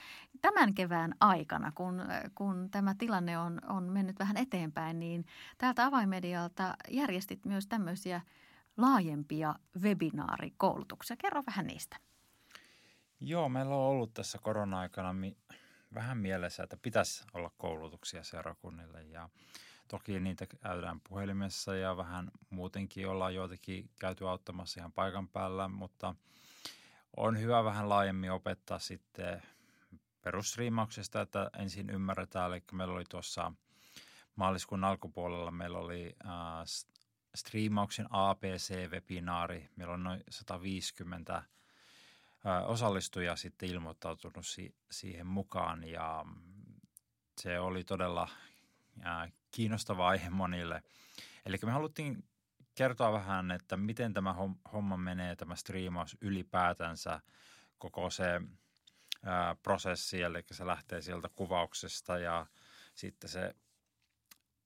tämän 0.41 0.75
kevään 0.75 1.15
aikana, 1.21 1.73
kun, 1.75 2.03
kun 2.35 2.69
tämä 2.71 2.95
tilanne 2.99 3.39
on, 3.39 3.59
on 3.69 3.85
mennyt 3.85 4.19
vähän 4.19 4.37
eteenpäin, 4.37 4.99
niin 4.99 5.25
täältä 5.59 5.87
avaimedialta 5.87 6.75
järjestit 6.91 7.45
myös 7.45 7.67
tämmöisiä 7.67 8.21
laajempia 8.77 9.55
webinaarikoulutuksia. 9.83 11.17
Kerro 11.17 11.43
vähän 11.47 11.67
niistä. 11.67 11.97
Joo, 13.21 13.49
meillä 13.49 13.75
on 13.75 13.81
ollut 13.81 14.15
tässä 14.15 14.39
korona-aikana 14.43 15.15
vähän 15.95 16.19
mielessä, 16.19 16.63
että 16.63 16.77
pitäisi 16.77 17.25
olla 17.35 17.51
koulutuksia 17.59 18.23
seurakunnille. 18.25 19.03
Ja 19.03 19.29
toki 19.89 20.21
niitä 20.21 20.47
käydään 20.47 21.01
puhelimessa 21.09 21.77
ja 21.77 21.97
vähän 21.97 22.31
muutenkin 22.51 23.09
ollaan 23.09 23.35
joitakin 23.35 23.91
käyty 24.01 24.29
auttamassa 24.29 24.81
ihan 24.81 24.93
paikan 24.93 25.29
päällä, 25.29 25.69
mutta 25.69 26.15
on 27.17 27.41
hyvä 27.41 27.65
vähän 27.65 27.89
laajemmin 27.89 28.33
opettaa 28.33 28.79
sitten 28.79 29.43
perusstriimauksesta, 30.23 31.21
että 31.21 31.51
ensin 31.59 31.91
ymmärretään, 31.91 32.53
eli 32.53 32.63
meillä 32.73 32.95
oli 32.95 33.05
tuossa 33.09 33.53
maaliskuun 34.37 34.85
alkupuolella 34.85 35.51
meillä 35.51 35.79
oli 35.79 36.17
äh, 36.27 36.33
striimauksen 37.35 38.07
APC-webinaari, 38.11 39.69
meillä 39.77 39.95
on 39.95 40.05
noin 40.05 40.23
150 40.31 41.43
osallistuja 42.67 43.37
sitten 43.37 43.69
ilmoittautunut 43.69 44.47
si- 44.47 44.75
siihen 44.91 45.27
mukaan 45.27 45.85
ja 45.85 46.25
se 47.41 47.61
oli 47.61 47.85
todella 47.85 48.29
kiinnostava 49.51 50.09
aihe 50.09 50.31
monille. 50.31 50.83
Eli 51.47 51.57
me 51.65 51.73
haluttiin 51.73 52.25
kertoa 52.75 53.13
vähän, 53.13 53.51
että 53.51 53.77
miten 53.77 54.15
tämä 54.15 54.35
homma 54.73 54.97
menee, 54.97 55.37
tämä 55.37 55.57
striimaus 55.57 56.17
ylipäätänsä, 56.21 57.21
koko 57.79 58.11
se 58.11 58.41
ää, 59.25 59.57
prosessi, 59.63 60.23
eli 60.23 60.45
se 60.51 60.67
lähtee 60.67 61.03
sieltä 61.03 61.29
kuvauksesta 61.37 62.19
ja 62.19 62.47
sitten 62.95 63.31
se 63.31 63.55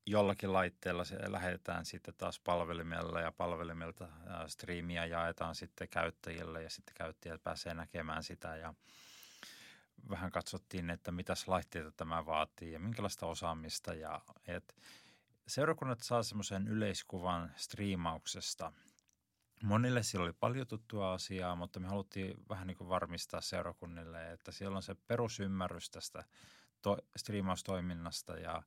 jollakin 0.06 0.52
laitteella 0.52 1.04
se 1.04 1.32
lähetetään 1.32 1.84
sitten 1.86 2.14
taas 2.18 2.40
palvelimella 2.40 3.20
ja 3.20 3.32
palvelimelta 3.32 4.08
striimiä 4.46 5.06
jaetaan 5.06 5.54
sitten 5.54 5.88
käyttäjille 5.88 6.62
ja 6.62 6.70
sitten 6.70 6.94
käyttäjät 6.94 7.42
pääsee 7.42 7.74
näkemään 7.74 8.22
sitä 8.22 8.56
ja 8.56 8.74
vähän 10.10 10.30
katsottiin, 10.30 10.90
että 10.90 11.12
mitäs 11.12 11.48
laitteita 11.48 11.92
tämä 11.92 12.26
vaatii 12.26 12.72
ja 12.72 12.80
minkälaista 12.80 13.26
osaamista 13.26 13.94
ja 13.94 14.20
et 14.46 14.76
seurakunnat 15.46 16.00
saa 16.00 16.22
semmoisen 16.22 16.68
yleiskuvan 16.68 17.52
striimauksesta. 17.56 18.72
Monille 19.62 20.02
siellä 20.02 20.24
oli 20.24 20.32
paljon 20.32 20.66
tuttua 20.66 21.12
asiaa, 21.12 21.56
mutta 21.56 21.80
me 21.80 21.88
haluttiin 21.88 22.34
vähän 22.48 22.66
niin 22.66 22.76
kuin 22.76 22.88
varmistaa 22.88 23.40
seurakunnille, 23.40 24.32
että 24.32 24.52
siellä 24.52 24.76
on 24.76 24.82
se 24.82 24.94
perusymmärrys 25.06 25.90
tästä 25.90 26.24
to- 26.82 26.98
striimaustoiminnasta 27.16 28.38
ja 28.38 28.62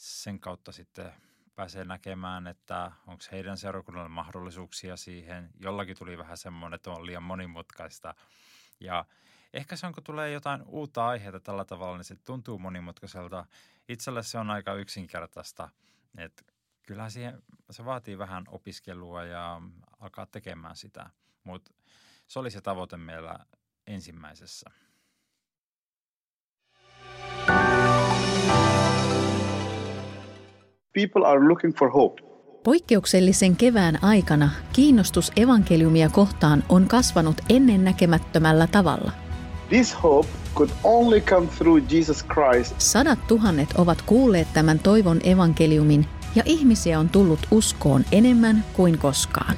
sen 0.00 0.40
kautta 0.40 0.72
sitten 0.72 1.12
pääsee 1.54 1.84
näkemään, 1.84 2.46
että 2.46 2.92
onko 3.06 3.24
heidän 3.32 3.58
seurakunnalle 3.58 4.08
mahdollisuuksia 4.08 4.96
siihen. 4.96 5.50
Jollakin 5.58 5.96
tuli 5.96 6.18
vähän 6.18 6.36
semmoinen, 6.36 6.76
että 6.76 6.90
on 6.90 7.06
liian 7.06 7.22
monimutkaista. 7.22 8.14
Ja 8.80 9.04
ehkä 9.52 9.76
se 9.76 9.86
on, 9.86 9.92
kun 9.92 10.02
tulee 10.02 10.32
jotain 10.32 10.62
uutta 10.66 11.06
aiheita 11.06 11.40
tällä 11.40 11.64
tavalla, 11.64 11.96
niin 11.96 12.04
se 12.04 12.16
tuntuu 12.16 12.58
monimutkaiselta. 12.58 13.46
Itselle 13.88 14.22
se 14.22 14.38
on 14.38 14.50
aika 14.50 14.74
yksinkertaista. 14.74 15.68
Että 16.18 16.42
kyllähän 16.82 17.10
siihen, 17.10 17.42
se 17.70 17.84
vaatii 17.84 18.18
vähän 18.18 18.44
opiskelua 18.48 19.24
ja 19.24 19.62
alkaa 20.00 20.26
tekemään 20.26 20.76
sitä. 20.76 21.10
Mutta 21.44 21.72
se 22.28 22.38
oli 22.38 22.50
se 22.50 22.60
tavoite 22.60 22.96
meillä 22.96 23.38
ensimmäisessä. 23.86 24.70
People 30.94 31.24
are 31.26 31.48
looking 31.48 31.74
for 31.74 31.90
hope. 31.90 32.22
Poikkeuksellisen 32.64 33.56
kevään 33.56 34.04
aikana 34.04 34.50
kiinnostus 34.72 35.32
evankeliumia 35.36 36.08
kohtaan 36.08 36.64
on 36.68 36.88
kasvanut 36.88 37.36
ennennäkemättömällä 37.48 38.66
tavalla. 38.66 39.12
This 39.68 40.02
hope 40.02 40.28
could 40.54 40.70
only 40.84 41.20
come 41.20 41.46
through 41.58 41.92
Jesus 41.92 42.24
Christ. 42.24 42.74
Sadat 42.80 43.26
tuhannet 43.26 43.68
ovat 43.78 44.02
kuulleet 44.02 44.48
tämän 44.54 44.78
toivon 44.78 45.20
evankeliumin 45.24 46.06
ja 46.34 46.42
ihmisiä 46.46 46.98
on 46.98 47.08
tullut 47.08 47.40
uskoon 47.50 48.04
enemmän 48.12 48.64
kuin 48.72 48.98
koskaan. 48.98 49.56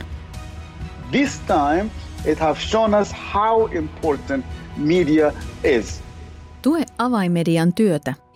This 1.10 1.40
time 1.40 1.90
it 2.24 2.38
has 2.38 2.70
shown 2.70 2.94
us 2.94 3.14
how 3.34 3.76
important 3.76 4.46
media 4.76 5.32
is. 5.64 6.02
Tue 6.62 6.84
avaimedian 6.98 7.74
työtä 7.74 8.14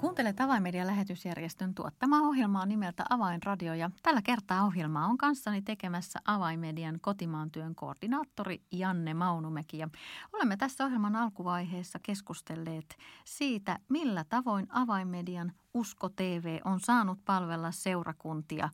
Kuuntelet 0.00 0.40
Avainmedian 0.40 0.86
lähetysjärjestön 0.86 1.74
tuottamaa 1.74 2.20
ohjelmaa 2.20 2.66
nimeltä 2.66 3.04
Avainradio 3.10 3.74
ja 3.74 3.90
tällä 4.02 4.22
kertaa 4.22 4.64
ohjelmaa 4.64 5.06
on 5.06 5.18
kanssani 5.18 5.62
tekemässä 5.62 6.20
Avainmedian 6.24 6.98
kotimaan 7.00 7.50
työn 7.50 7.74
koordinaattori 7.74 8.62
Janne 8.72 9.14
Maunumäki. 9.14 9.78
Ja 9.78 9.88
olemme 10.32 10.56
tässä 10.56 10.84
ohjelman 10.84 11.16
alkuvaiheessa 11.16 11.98
keskustelleet 12.02 12.96
siitä, 13.24 13.78
millä 13.88 14.24
tavoin 14.24 14.66
Avainmedian 14.70 15.52
Usko 15.74 16.08
TV 16.08 16.58
on 16.64 16.80
saanut 16.80 17.18
palvella 17.24 17.70
seurakuntia 17.70 18.68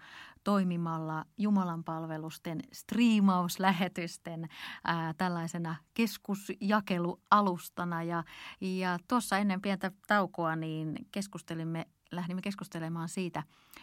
toimimalla 0.47 1.25
Jumalan 1.39 1.85
palvelusten 1.85 2.61
striimauslähetysten 2.73 4.49
ää, 4.85 5.15
tällaisena 5.15 5.77
keskusjakelualustana. 5.95 8.03
Ja, 8.03 8.25
ja 8.61 8.99
tuossa 9.09 9.39
ennen 9.39 9.63
pientä 9.63 9.91
taukoa 10.07 10.57
niin 10.57 10.95
keskustelimme 11.13 11.87
lähdimme 12.11 12.43
keskustelemaan 12.43 13.09
siitä, 13.09 13.43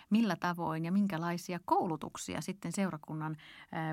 millä 0.09 0.35
tavoin 0.35 0.85
ja 0.85 0.91
minkälaisia 0.91 1.59
koulutuksia 1.65 2.41
sitten 2.41 2.71
seurakunnan 2.71 3.37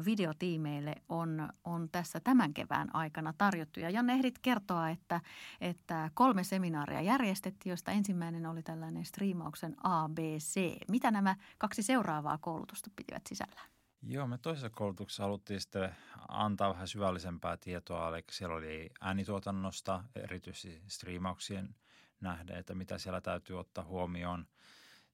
videotiimeille 0.04 0.94
on, 1.08 1.49
on 1.64 1.88
tässä 1.92 2.20
tämän 2.20 2.54
kevään 2.54 2.94
aikana 2.94 3.32
tarjottu. 3.38 3.80
Ja 3.80 3.90
Janne, 3.90 4.12
ehdit 4.12 4.38
kertoa, 4.38 4.90
että, 4.90 5.20
että 5.60 6.10
kolme 6.14 6.44
seminaaria 6.44 7.00
järjestettiin, 7.02 7.70
joista 7.70 7.92
ensimmäinen 7.92 8.46
oli 8.46 8.62
tällainen 8.62 9.04
striimauksen 9.04 9.76
ABC. 9.82 10.76
Mitä 10.88 11.10
nämä 11.10 11.37
kaksi 11.58 11.82
seuraavaa 11.82 12.38
koulutusta 12.38 12.90
pitivät 12.96 13.26
sisällään? 13.26 13.70
Joo, 14.02 14.26
me 14.26 14.38
toisessa 14.38 14.70
koulutuksessa 14.70 15.22
haluttiin 15.22 15.60
sitten 15.60 15.96
antaa 16.28 16.72
vähän 16.72 16.88
syvällisempää 16.88 17.56
tietoa, 17.56 18.08
eli 18.08 18.25
siellä 18.30 18.56
oli 18.56 18.90
äänituotannosta, 19.00 20.04
erityisesti 20.16 20.82
striimauksien 20.87 21.75
nähdä, 22.20 22.58
että 22.58 22.74
mitä 22.74 22.98
siellä 22.98 23.20
täytyy 23.20 23.60
ottaa 23.60 23.84
huomioon. 23.84 24.46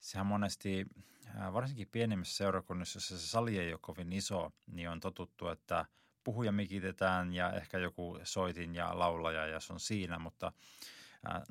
Sehän 0.00 0.26
monesti, 0.26 0.86
varsinkin 1.52 1.88
pienemmissä 1.92 2.36
seurakunnissa, 2.36 2.96
jossa 2.96 3.18
se 3.18 3.26
sali 3.26 3.58
ei 3.58 3.72
ole 3.72 3.78
kovin 3.82 4.12
iso, 4.12 4.52
niin 4.66 4.88
on 4.90 5.00
totuttu, 5.00 5.48
että 5.48 5.84
puhuja 6.24 6.52
mikitetään 6.52 7.32
ja 7.32 7.52
ehkä 7.52 7.78
joku 7.78 8.18
soitin 8.22 8.74
ja 8.74 8.98
laulaja 8.98 9.46
ja 9.46 9.60
se 9.60 9.72
on 9.72 9.80
siinä, 9.80 10.18
mutta 10.18 10.52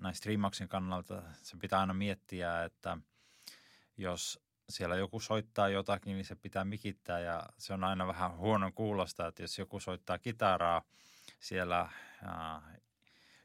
näin 0.01 0.15
striimauksen 0.15 0.69
kannalta 0.69 1.23
se 1.41 1.57
pitää 1.57 1.79
aina 1.79 1.93
miettiä, 1.93 2.63
että 2.63 2.97
jos 3.97 4.45
siellä 4.69 4.95
joku 4.95 5.19
soittaa 5.19 5.69
jotakin, 5.69 6.13
niin 6.13 6.25
se 6.25 6.35
pitää 6.35 6.65
mikittää 6.65 7.19
ja 7.19 7.43
se 7.57 7.73
on 7.73 7.83
aina 7.83 8.07
vähän 8.07 8.37
huonon 8.37 8.73
kuulosta, 8.73 9.27
että 9.27 9.43
jos 9.43 9.59
joku 9.59 9.79
soittaa 9.79 10.19
kitaraa 10.19 10.81
siellä 11.39 11.79
äh, 11.81 12.63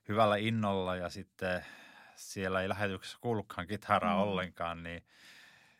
hyvällä 0.08 0.36
innolla 0.36 0.96
ja 0.96 1.10
sitten 1.10 1.64
siellä 2.20 2.62
ei 2.62 2.68
lähetyksessä 2.68 3.18
kuulukaan 3.20 3.66
kitaraa 3.66 4.14
mm. 4.14 4.22
ollenkaan, 4.22 4.82
niin 4.82 5.04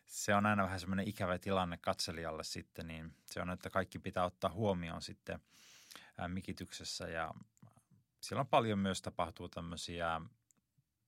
se 0.05 0.35
on 0.35 0.45
aina 0.45 0.63
vähän 0.63 0.79
semmoinen 0.79 1.07
ikävä 1.07 1.39
tilanne 1.39 1.77
katselijalle 1.77 2.43
sitten, 2.43 2.87
niin 2.87 3.15
se 3.25 3.41
on, 3.41 3.49
että 3.49 3.69
kaikki 3.69 3.99
pitää 3.99 4.25
ottaa 4.25 4.51
huomioon 4.51 5.01
sitten 5.01 5.39
mikityksessä 6.27 7.07
ja 7.07 7.33
siellä 8.21 8.39
on 8.39 8.47
paljon 8.47 8.79
myös 8.79 9.01
tapahtuu 9.01 9.49
tämmöisiä, 9.49 10.21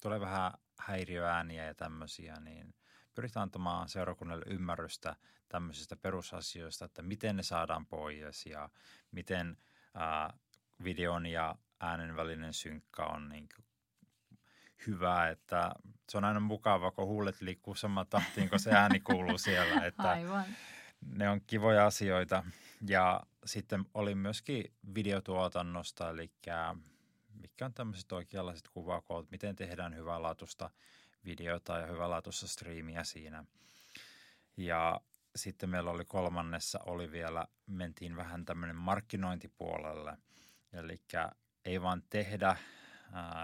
tulee 0.02 0.20
vähän 0.20 0.52
häiriöääniä 0.80 1.66
ja 1.66 1.76
tämmöisiä, 1.76 2.40
niin 2.40 2.76
pyritään 3.16 3.42
antamaan 3.44 3.90
seurakunnalle 3.90 4.46
ymmärrystä 4.48 5.16
tämmöisistä 5.50 5.96
perusasioista, 5.96 6.86
että 6.86 7.02
miten 7.02 7.36
ne 7.36 7.44
saadaan 7.44 7.86
pois 7.86 8.46
ja 8.46 8.70
miten 9.12 9.58
ää, 9.94 10.34
videon 10.84 11.26
ja 11.26 11.56
äänen 11.80 12.16
välinen 12.16 12.54
synkka 12.54 13.06
on 13.06 13.30
niin 13.30 13.50
hyvä, 14.88 15.30
että 15.30 15.72
se 16.10 16.18
on 16.18 16.24
aina 16.24 16.40
mukava, 16.40 16.92
kun 16.92 17.06
huulet 17.06 17.42
liikkuu 17.42 17.76
samaan 17.76 18.08
tahtiin, 18.08 18.50
kun 18.50 18.60
se 18.60 18.72
ääni 18.72 19.00
kuuluu 19.00 19.38
siellä. 19.38 19.82
Että 19.86 20.10
Aivan. 20.10 20.46
Ne 21.06 21.30
on 21.30 21.42
kivoja 21.48 21.86
asioita. 21.86 22.44
Ja 22.88 23.22
sitten 23.46 23.86
oli 23.94 24.16
myöskin 24.16 24.74
videotuotannosta, 24.96 26.10
eli 26.10 26.32
mitkä 27.42 27.66
on 27.66 27.74
tämmöiset 27.74 28.12
oikeanlaiset 28.12 28.68
kuvakoot, 28.68 29.32
miten 29.32 29.56
tehdään 29.56 29.96
hyvänlaatuista 29.96 30.70
videota 31.26 31.78
ja 31.78 31.88
hyvänlaatuista 31.88 32.48
striimiä 32.48 33.04
siinä. 33.04 33.46
Ja 34.58 35.02
sitten 35.36 35.70
meillä 35.70 35.92
oli 35.92 36.06
kolmannessa, 36.06 36.80
oli 36.86 37.12
vielä, 37.12 37.48
mentiin 37.68 38.16
vähän 38.16 38.46
tämmöinen 38.46 38.76
markkinointipuolelle, 38.76 40.18
eli 40.74 41.02
ei 41.66 41.82
vaan 41.82 42.04
tehdä 42.10 42.58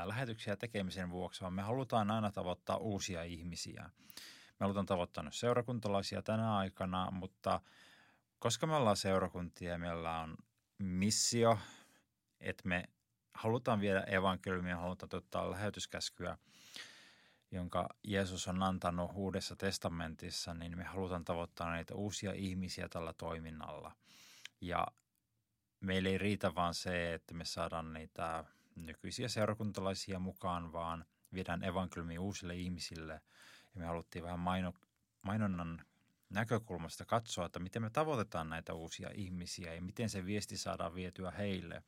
lähetyksiä 0.05 0.55
tekemisen 0.55 1.09
vuoksi, 1.09 1.41
vaan 1.41 1.53
me 1.53 1.61
halutaan 1.61 2.11
aina 2.11 2.31
tavoittaa 2.31 2.77
uusia 2.77 3.23
ihmisiä. 3.23 3.89
Me 4.59 4.63
halutaan 4.63 4.85
tavoittaa 4.85 5.23
nyt 5.23 5.33
seurakuntalaisia 5.33 6.21
tänä 6.21 6.57
aikana, 6.57 7.11
mutta 7.11 7.61
koska 8.39 8.67
me 8.67 8.75
ollaan 8.75 8.97
seurakuntia 8.97 9.71
ja 9.71 9.77
meillä 9.77 10.19
on 10.19 10.37
missio, 10.79 11.59
että 12.39 12.67
me 12.67 12.83
halutaan 13.33 13.79
viedä 13.79 13.99
evankeliumia, 13.99 14.77
halutaan 14.77 15.09
toteuttaa 15.09 15.51
lähetyskäskyä, 15.51 16.37
jonka 17.51 17.89
Jeesus 18.03 18.47
on 18.47 18.63
antanut 18.63 19.11
Uudessa 19.13 19.55
testamentissa, 19.55 20.53
niin 20.53 20.77
me 20.77 20.83
halutaan 20.83 21.25
tavoittaa 21.25 21.69
näitä 21.69 21.95
uusia 21.95 22.33
ihmisiä 22.33 22.89
tällä 22.89 23.13
toiminnalla. 23.13 23.91
Ja 24.61 24.87
meillä 25.79 26.09
ei 26.09 26.17
riitä 26.17 26.55
vaan 26.55 26.73
se, 26.73 27.13
että 27.13 27.33
me 27.33 27.45
saadaan 27.45 27.93
niitä 27.93 28.45
nykyisiä 28.85 29.27
seurakuntalaisia 29.27 30.19
mukaan, 30.19 30.73
vaan 30.73 31.05
viedään 31.33 31.63
evankeliumi 31.63 32.17
uusille 32.17 32.55
ihmisille. 32.55 33.13
Ja 33.75 33.79
me 33.79 33.85
haluttiin 33.85 34.23
vähän 34.23 34.39
maino, 34.39 34.73
mainonnan 35.21 35.85
näkökulmasta 36.29 37.05
katsoa, 37.05 37.45
että 37.45 37.59
miten 37.59 37.81
me 37.81 37.89
tavoitetaan 37.89 38.49
näitä 38.49 38.73
uusia 38.73 39.09
ihmisiä 39.15 39.73
ja 39.73 39.81
miten 39.81 40.09
se 40.09 40.25
viesti 40.25 40.57
saadaan 40.57 40.95
vietyä 40.95 41.31
heille. 41.31 41.83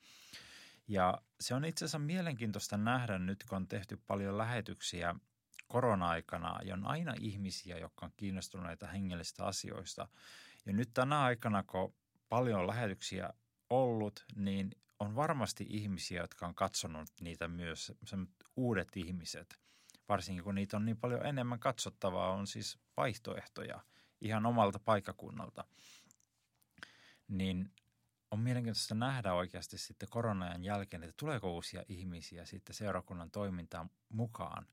Ja 0.88 1.22
se 1.40 1.56
on 1.56 1.66
itse 1.66 1.86
asiassa 1.86 2.00
mielenkiintoista 2.00 2.78
nähdä 2.78 3.20
nyt, 3.20 3.44
kun 3.50 3.56
on 3.56 3.68
tehty 3.68 4.02
paljon 4.08 4.38
lähetyksiä 4.38 5.16
korona-aikana 5.68 6.60
ja 6.64 6.74
on 6.74 6.88
aina 6.88 7.14
ihmisiä, 7.20 7.78
jotka 7.78 8.06
on 8.06 8.12
kiinnostuneita 8.18 8.88
hengellisistä 8.88 9.46
asioista. 9.46 10.08
Ja 10.66 10.74
nyt 10.74 10.90
tänä 10.94 11.22
aikana, 11.22 11.64
kun 11.64 11.94
paljon 12.30 12.60
on 12.60 12.68
lähetyksiä 12.68 13.34
ollut, 13.70 14.26
niin 14.36 14.72
on 15.02 15.16
varmasti 15.16 15.66
ihmisiä, 15.70 16.22
jotka 16.22 16.48
on 16.48 16.56
katsonut 16.56 17.10
niitä 17.22 17.48
myös, 17.48 17.94
uudet 18.56 18.98
ihmiset. 18.98 19.60
Varsinkin 20.10 20.44
kun 20.44 20.56
niitä 20.56 20.78
on 20.78 20.86
niin 20.86 20.98
paljon 20.98 21.26
enemmän 21.26 21.60
katsottavaa, 21.60 22.32
on 22.32 22.48
siis 22.48 22.80
vaihtoehtoja 22.98 23.80
ihan 24.22 24.46
omalta 24.46 24.80
paikakunnalta. 24.80 25.66
Niin 27.28 27.72
on 28.32 28.40
mielenkiintoista 28.40 28.96
nähdä 28.96 29.34
oikeasti 29.34 29.78
sitten 29.78 30.10
koronajan 30.10 30.64
jälkeen, 30.64 31.04
että 31.04 31.16
tuleeko 31.18 31.54
uusia 31.54 31.84
ihmisiä 31.88 32.46
sitten 32.46 32.76
seurakunnan 32.76 33.32
toimintaan 33.32 33.90
mukaan. 34.10 34.68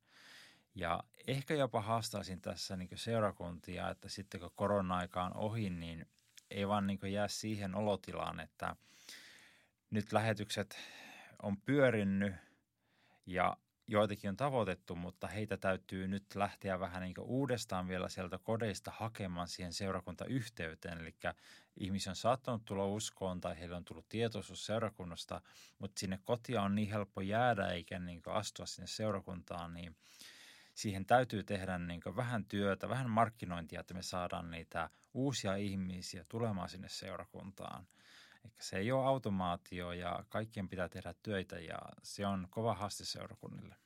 Ja 0.75 1.05
ehkä 1.27 1.55
jopa 1.55 1.81
haastaisin 1.81 2.41
tässä 2.41 2.77
niin 2.77 2.89
seurakuntia, 2.95 3.91
että 3.91 4.09
sitten 4.09 4.41
kun 4.41 4.51
korona-aika 4.55 5.25
on 5.25 5.37
ohi, 5.37 5.71
niin 5.71 6.07
ei 6.51 6.69
vaan 6.69 6.87
niin 6.87 7.13
jää 7.13 7.29
siihen 7.29 7.75
olotilaan, 7.75 8.41
että– 8.41 8.77
nyt 9.91 10.13
lähetykset 10.13 10.77
on 11.43 11.57
pyörinnyt 11.61 12.35
ja 13.27 13.57
joitakin 13.87 14.29
on 14.29 14.37
tavoitettu, 14.37 14.95
mutta 14.95 15.27
heitä 15.27 15.57
täytyy 15.57 16.09
nyt 16.09 16.35
lähteä 16.35 16.81
vähän 16.81 17.03
niin 17.03 17.15
uudestaan 17.19 17.89
vielä 17.89 18.09
sieltä 18.09 18.39
kodeista 18.39 18.93
hakemaan 18.97 19.49
siihen 19.49 19.73
seurakuntayhteyteen. 19.73 20.99
Eli 20.99 21.15
ihmisiä 21.77 22.11
on 22.13 22.17
saattanut 22.17 22.65
tulla 22.65 22.87
uskoon 22.87 23.41
tai 23.41 23.59
heillä 23.59 23.77
on 23.77 23.85
tullut 23.85 24.09
tietoisuus 24.09 24.67
seurakunnasta, 24.67 25.41
mutta 25.79 26.01
sinne 26.01 26.19
kotia 26.25 26.63
on 26.63 26.75
niin 26.75 26.89
helppo 26.89 27.21
jäädä 27.21 27.67
eikä 27.67 27.99
niin 27.99 28.23
astua 28.27 28.67
sinne 28.67 28.87
seurakuntaan, 28.87 29.75
niin 29.75 29.97
siihen 30.75 31.07
täytyy 31.07 31.45
tehdä 31.45 31.79
niin 31.79 32.01
vähän 32.17 32.45
työtä, 32.45 32.89
vähän 32.89 33.11
markkinointia, 33.11 33.81
että 33.81 33.95
me 33.95 34.03
saadaan 34.03 34.51
niitä 34.51 34.91
uusia 35.15 35.57
ihmisiä 35.57 36.25
tulemaan 36.29 36.69
sinne 36.69 36.89
seurakuntaan– 36.89 37.87
Eikä 38.49 38.63
se 38.63 38.77
ei 38.77 38.93
ole 38.93 39.07
automaatio 39.07 39.93
ja 39.93 40.25
kaikkien 40.29 40.69
pitää 40.69 40.89
tehdä 40.89 41.15
töitä 41.23 41.59
ja 41.59 41.79
se 42.03 42.27
on 42.27 42.47
kova 42.51 42.75
haaste 42.75 43.05
seurakunnille. 43.05 43.77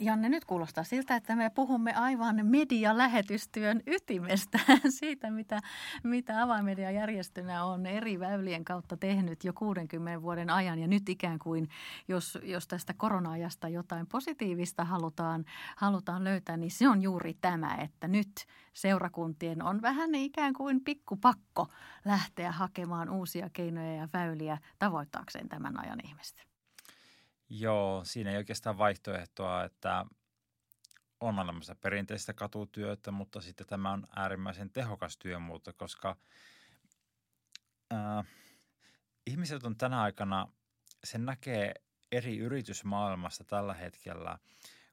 Janne, 0.00 0.28
nyt 0.28 0.44
kuulostaa 0.44 0.84
siltä, 0.84 1.16
että 1.16 1.36
me 1.36 1.50
puhumme 1.50 1.94
aivan 1.94 2.46
medialähetystyön 2.46 3.82
ytimestä, 3.86 4.58
siitä 4.98 5.30
mitä, 5.30 5.60
mitä 6.02 6.42
avainmediajärjestönä 6.42 7.64
on 7.64 7.86
eri 7.86 8.20
väylien 8.20 8.64
kautta 8.64 8.96
tehnyt 8.96 9.44
jo 9.44 9.52
60 9.52 10.22
vuoden 10.22 10.50
ajan. 10.50 10.78
Ja 10.78 10.86
nyt 10.86 11.08
ikään 11.08 11.38
kuin, 11.38 11.68
jos, 12.08 12.38
jos 12.42 12.68
tästä 12.68 12.94
korona-ajasta 12.94 13.68
jotain 13.68 14.06
positiivista 14.06 14.84
halutaan, 14.84 15.44
halutaan 15.76 16.24
löytää, 16.24 16.56
niin 16.56 16.70
se 16.70 16.88
on 16.88 17.02
juuri 17.02 17.34
tämä, 17.40 17.74
että 17.74 18.08
nyt 18.08 18.46
seurakuntien 18.72 19.62
on 19.62 19.82
vähän 19.82 20.14
ikään 20.14 20.52
kuin 20.52 20.84
pikkupakko 20.84 21.68
lähteä 22.04 22.52
hakemaan 22.52 23.10
uusia 23.10 23.50
keinoja 23.52 23.94
ja 23.94 24.08
väyliä 24.12 24.58
tavoittaakseen 24.78 25.48
tämän 25.48 25.80
ajan 25.80 26.00
ihmistä. 26.04 26.55
Joo, 27.48 28.04
siinä 28.04 28.30
ei 28.30 28.36
oikeastaan 28.36 28.78
vaihtoehtoa, 28.78 29.64
että 29.64 30.04
on 31.20 31.38
olemassa 31.38 31.74
perinteistä 31.74 32.32
katutyötä, 32.32 33.10
mutta 33.10 33.40
sitten 33.40 33.66
tämä 33.66 33.92
on 33.92 34.06
äärimmäisen 34.16 34.70
tehokas 34.70 35.18
työmuoto, 35.18 35.72
koska 35.76 36.16
äh, 37.92 38.26
ihmiset 39.26 39.64
on 39.64 39.76
tänä 39.76 40.02
aikana, 40.02 40.48
sen 41.04 41.24
näkee 41.24 41.74
eri 42.12 42.38
yritysmaailmasta 42.38 43.44
tällä 43.44 43.74
hetkellä, 43.74 44.38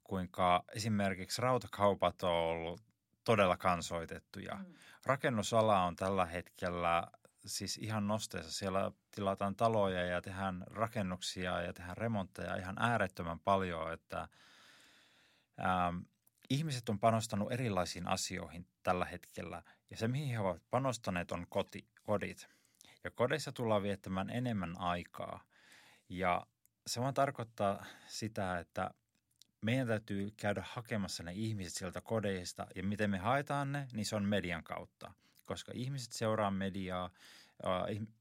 kuinka 0.04 0.64
esimerkiksi 0.76 1.42
rautakaupat 1.42 2.24
on 2.24 2.32
ollut 2.32 2.82
todella 3.24 3.58
kansoitettuja. 3.58 4.56
Mm. 4.56 4.74
Rakennusala 5.06 5.84
on 5.84 5.96
tällä 5.96 6.26
hetkellä 6.26 7.08
siis 7.46 7.78
ihan 7.78 8.08
nosteessa. 8.08 8.52
Siellä 8.52 8.92
tilataan 9.12 9.56
taloja 9.56 10.06
ja 10.06 10.22
tehdään 10.22 10.64
rakennuksia 10.68 11.62
ja 11.62 11.74
tehdään 11.74 11.98
remontteja 11.98 12.56
ihan 12.56 12.76
äärettömän 12.80 13.40
paljon, 13.40 13.94
että 13.94 14.28
ähm, 15.60 15.98
ihmiset 16.50 16.90
on 16.90 17.00
panostanut 17.00 17.52
erilaisiin 17.52 18.08
asioihin 18.08 18.68
tällä 18.84 19.06
hetkellä. 19.06 19.64
Ja 19.90 19.98
se, 19.98 20.08
mihin 20.08 20.30
he 20.30 20.40
ovat 20.40 20.62
panostaneet, 20.70 21.32
on 21.32 21.46
koti, 21.50 21.88
kodit. 22.04 22.48
Ja 23.04 23.12
kodeissa 23.12 23.52
tullaan 23.52 23.84
viettämään 23.84 24.30
enemmän 24.30 24.80
aikaa. 24.80 25.44
Ja 26.10 26.48
se 26.88 27.02
vaan 27.02 27.14
tarkoittaa 27.14 27.86
sitä, 28.08 28.60
että 28.60 28.92
meidän 29.62 29.88
täytyy 29.88 30.32
käydä 30.38 30.64
hakemassa 30.68 31.24
ne 31.24 31.32
ihmiset 31.34 31.74
sieltä 31.74 32.02
kodeista. 32.02 32.68
Ja 32.76 32.84
miten 32.84 33.10
me 33.10 33.18
haetaan 33.18 33.72
ne, 33.72 33.88
niin 33.94 34.06
se 34.06 34.16
on 34.16 34.26
median 34.26 34.64
kautta. 34.64 35.14
Koska 35.46 35.72
ihmiset 35.76 36.14
seuraa 36.14 36.52
mediaa, 36.52 37.10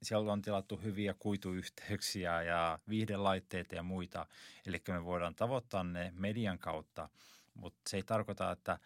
siellä 0.02 0.32
on 0.32 0.42
tilattu 0.42 0.76
hyviä 0.76 1.14
kuituyhteyksiä 1.14 2.42
ja 2.42 2.78
viihdelaitteita 2.88 3.74
ja 3.74 3.82
muita. 3.82 4.26
Eli 4.66 4.82
me 4.88 5.04
voidaan 5.04 5.34
tavoittaa 5.34 5.84
ne 5.84 6.12
median 6.14 6.58
kautta, 6.58 7.08
mutta 7.54 7.80
se 7.90 7.96
ei 7.96 8.02
tarkoita, 8.02 8.52
että 8.52 8.78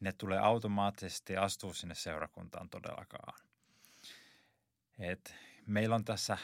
ne 0.00 0.12
tulee 0.12 0.38
automaattisesti 0.38 1.36
astua 1.36 1.74
sinne 1.74 1.94
seurakuntaan 1.94 2.68
todellakaan. 2.68 3.40
Et 4.98 5.34
meillä 5.66 5.94
on 5.94 6.04
tässä 6.04 6.38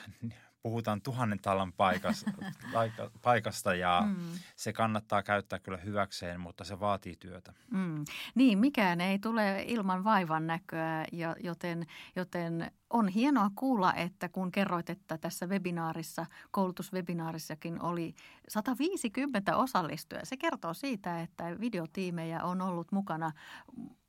puhutaan 0.63 1.03
tuhannen 1.03 1.39
talan 1.39 1.73
paikasta, 1.73 2.31
paikasta 3.23 3.75
ja 3.75 4.03
mm. 4.07 4.17
se 4.57 4.73
kannattaa 4.73 5.23
käyttää 5.23 5.59
kyllä 5.59 5.79
hyväkseen, 5.79 6.41
mutta 6.41 6.65
se 6.65 6.81
vaatii 6.81 7.17
työtä. 7.17 7.53
Mm. 7.71 8.05
Niin, 8.35 8.59
mikään 8.59 9.01
ei 9.01 9.19
tule 9.19 9.65
ilman 9.67 10.05
vaivan 10.05 10.47
näköä, 10.47 11.05
joten, 11.43 11.87
joten 12.17 12.71
on 12.91 13.09
hienoa 13.09 13.51
kuulla, 13.55 13.95
että 13.95 14.29
kun 14.29 14.53
kerroit, 14.53 14.91
että 14.91 15.19
tässä 15.19 15.47
webinaarissa, 15.47 16.27
koulutuswebinaarissakin 16.51 17.83
oli 17.83 18.15
150 18.49 19.57
osallistujaa. 19.57 20.25
Se 20.25 20.37
kertoo 20.37 20.75
siitä, 20.75 21.21
että 21.21 21.61
videotiimejä 21.61 22.45
on 22.45 22.61
ollut 22.61 22.93
mukana 22.93 23.33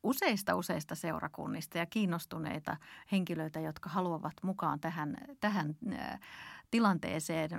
useista 0.03 0.55
useista 0.55 0.95
seurakunnista 0.95 1.77
ja 1.77 1.85
kiinnostuneita 1.85 2.77
henkilöitä, 3.11 3.59
jotka 3.59 3.89
haluavat 3.89 4.33
mukaan 4.43 4.79
tähän, 4.79 5.17
tähän 5.39 5.77
tilanteeseen 6.71 7.49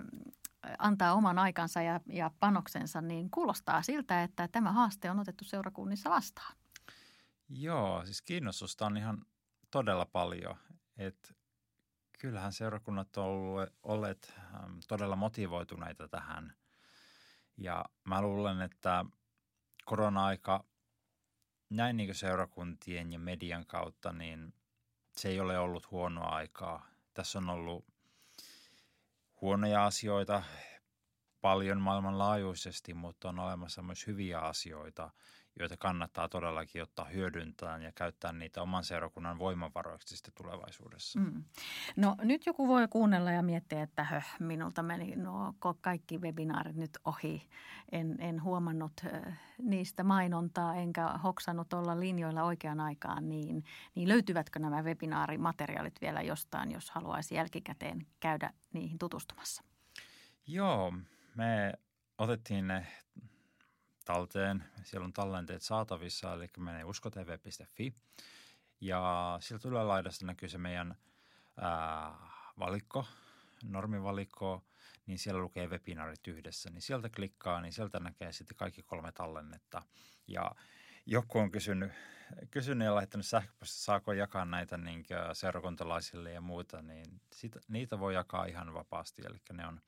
antaa 0.78 1.14
oman 1.14 1.38
aikansa 1.38 1.82
ja, 1.82 2.00
ja 2.06 2.30
panoksensa, 2.40 3.00
niin 3.00 3.30
kuulostaa 3.30 3.82
siltä, 3.82 4.22
että 4.22 4.48
tämä 4.48 4.72
haaste 4.72 5.10
on 5.10 5.18
otettu 5.18 5.44
seurakunnissa 5.44 6.10
vastaan. 6.10 6.56
Joo, 7.48 8.04
siis 8.04 8.22
kiinnostusta 8.22 8.86
on 8.86 8.96
ihan 8.96 9.24
todella 9.70 10.06
paljon. 10.06 10.56
Et 11.00 11.36
kyllähän 12.18 12.52
seurakunnat 12.52 13.16
ovat 13.16 13.72
olleet 13.82 14.34
todella 14.88 15.16
motivoituneita 15.16 16.08
tähän. 16.08 16.54
Ja 17.56 17.84
mä 18.04 18.22
luulen, 18.22 18.60
että 18.60 19.04
korona-aika 19.84 20.64
näin 21.70 21.96
niin 21.96 22.14
seurakuntien 22.14 23.12
ja 23.12 23.18
median 23.18 23.66
kautta, 23.66 24.12
niin 24.12 24.54
se 25.16 25.28
ei 25.28 25.40
ole 25.40 25.58
ollut 25.58 25.90
huonoa 25.90 26.28
aikaa. 26.28 26.86
Tässä 27.14 27.38
on 27.38 27.50
ollut 27.50 27.86
huonoja 29.40 29.84
asioita 29.84 30.42
paljon 31.40 31.80
maailmanlaajuisesti, 31.80 32.94
mutta 32.94 33.28
on 33.28 33.38
olemassa 33.38 33.82
myös 33.82 34.06
hyviä 34.06 34.40
asioita, 34.40 35.10
joita 35.60 35.76
kannattaa 35.76 36.28
todellakin 36.28 36.82
ottaa 36.82 37.04
hyödyntään 37.04 37.82
ja 37.82 37.92
käyttää 37.92 38.32
niitä 38.32 38.62
oman 38.62 38.84
seurakunnan 38.84 39.38
voimavaroiksi 39.38 40.16
sitten 40.16 40.34
tulevaisuudessa. 40.34 41.20
Mm. 41.20 41.44
No 41.96 42.16
nyt 42.22 42.46
joku 42.46 42.68
voi 42.68 42.88
kuunnella 42.88 43.32
ja 43.32 43.42
miettiä, 43.42 43.82
että 43.82 44.04
höh, 44.04 44.26
minulta 44.40 44.82
meni 44.82 45.16
no, 45.16 45.54
kaikki 45.80 46.18
webinaarit 46.18 46.76
nyt 46.76 46.98
ohi. 47.04 47.48
En, 47.92 48.16
en 48.18 48.42
huomannut 48.42 49.00
niistä 49.62 50.04
mainontaa 50.04 50.74
enkä 50.74 51.08
hoksannut 51.08 51.72
olla 51.72 52.00
linjoilla 52.00 52.42
oikeaan 52.42 52.80
aikaan, 52.80 53.28
niin, 53.28 53.64
niin 53.94 54.08
löytyvätkö 54.08 54.58
nämä 54.58 54.82
webinaarimateriaalit 54.82 56.00
vielä 56.00 56.22
jostain, 56.22 56.72
jos 56.72 56.90
haluaisi 56.90 57.34
jälkikäteen 57.34 58.06
käydä 58.20 58.50
niihin 58.72 58.98
tutustumassa? 58.98 59.62
Joo, 60.46 60.92
me 61.34 61.72
otettiin 62.18 62.66
ne 62.66 62.86
talteen. 64.12 64.64
Siellä 64.84 65.04
on 65.04 65.12
tallenteet 65.12 65.62
saatavissa, 65.62 66.32
eli 66.32 66.46
menee 66.58 66.84
uskotv.fi. 66.84 67.94
Ja 68.80 69.36
sieltä 69.40 69.68
ylälaidasta 69.68 70.26
näkyy 70.26 70.48
se 70.48 70.58
meidän 70.58 70.96
ää, 71.60 72.14
valikko, 72.58 73.06
normivalikko, 73.62 74.64
niin 75.06 75.18
siellä 75.18 75.40
lukee 75.40 75.66
webinaarit 75.66 76.26
yhdessä. 76.26 76.70
Niin 76.70 76.82
sieltä 76.82 77.08
klikkaa, 77.08 77.60
niin 77.60 77.72
sieltä 77.72 78.00
näkee 78.00 78.32
sitten 78.32 78.56
kaikki 78.56 78.82
kolme 78.82 79.12
tallennetta. 79.12 79.82
Ja 80.26 80.50
joku 81.06 81.38
on 81.38 81.50
kysynyt, 81.50 81.92
kysynyt 82.50 82.86
ja 82.86 82.94
laittanut 82.94 83.26
sähköposti, 83.26 83.78
saako 83.78 84.12
jakaa 84.12 84.44
näitä 84.44 84.76
niin 84.76 85.04
seurakuntalaisille 85.32 86.32
ja 86.32 86.40
muuta, 86.40 86.82
niin 86.82 87.20
sitä, 87.32 87.60
niitä 87.68 87.98
voi 87.98 88.14
jakaa 88.14 88.44
ihan 88.44 88.74
vapaasti. 88.74 89.22
Eli 89.26 89.38
ne 89.52 89.66
on, 89.66 89.80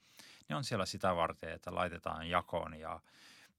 ne 0.48 0.56
on 0.56 0.64
siellä 0.64 0.86
sitä 0.86 1.16
varten, 1.16 1.52
että 1.52 1.74
laitetaan 1.74 2.28
jakoon 2.28 2.74
ja 2.74 3.00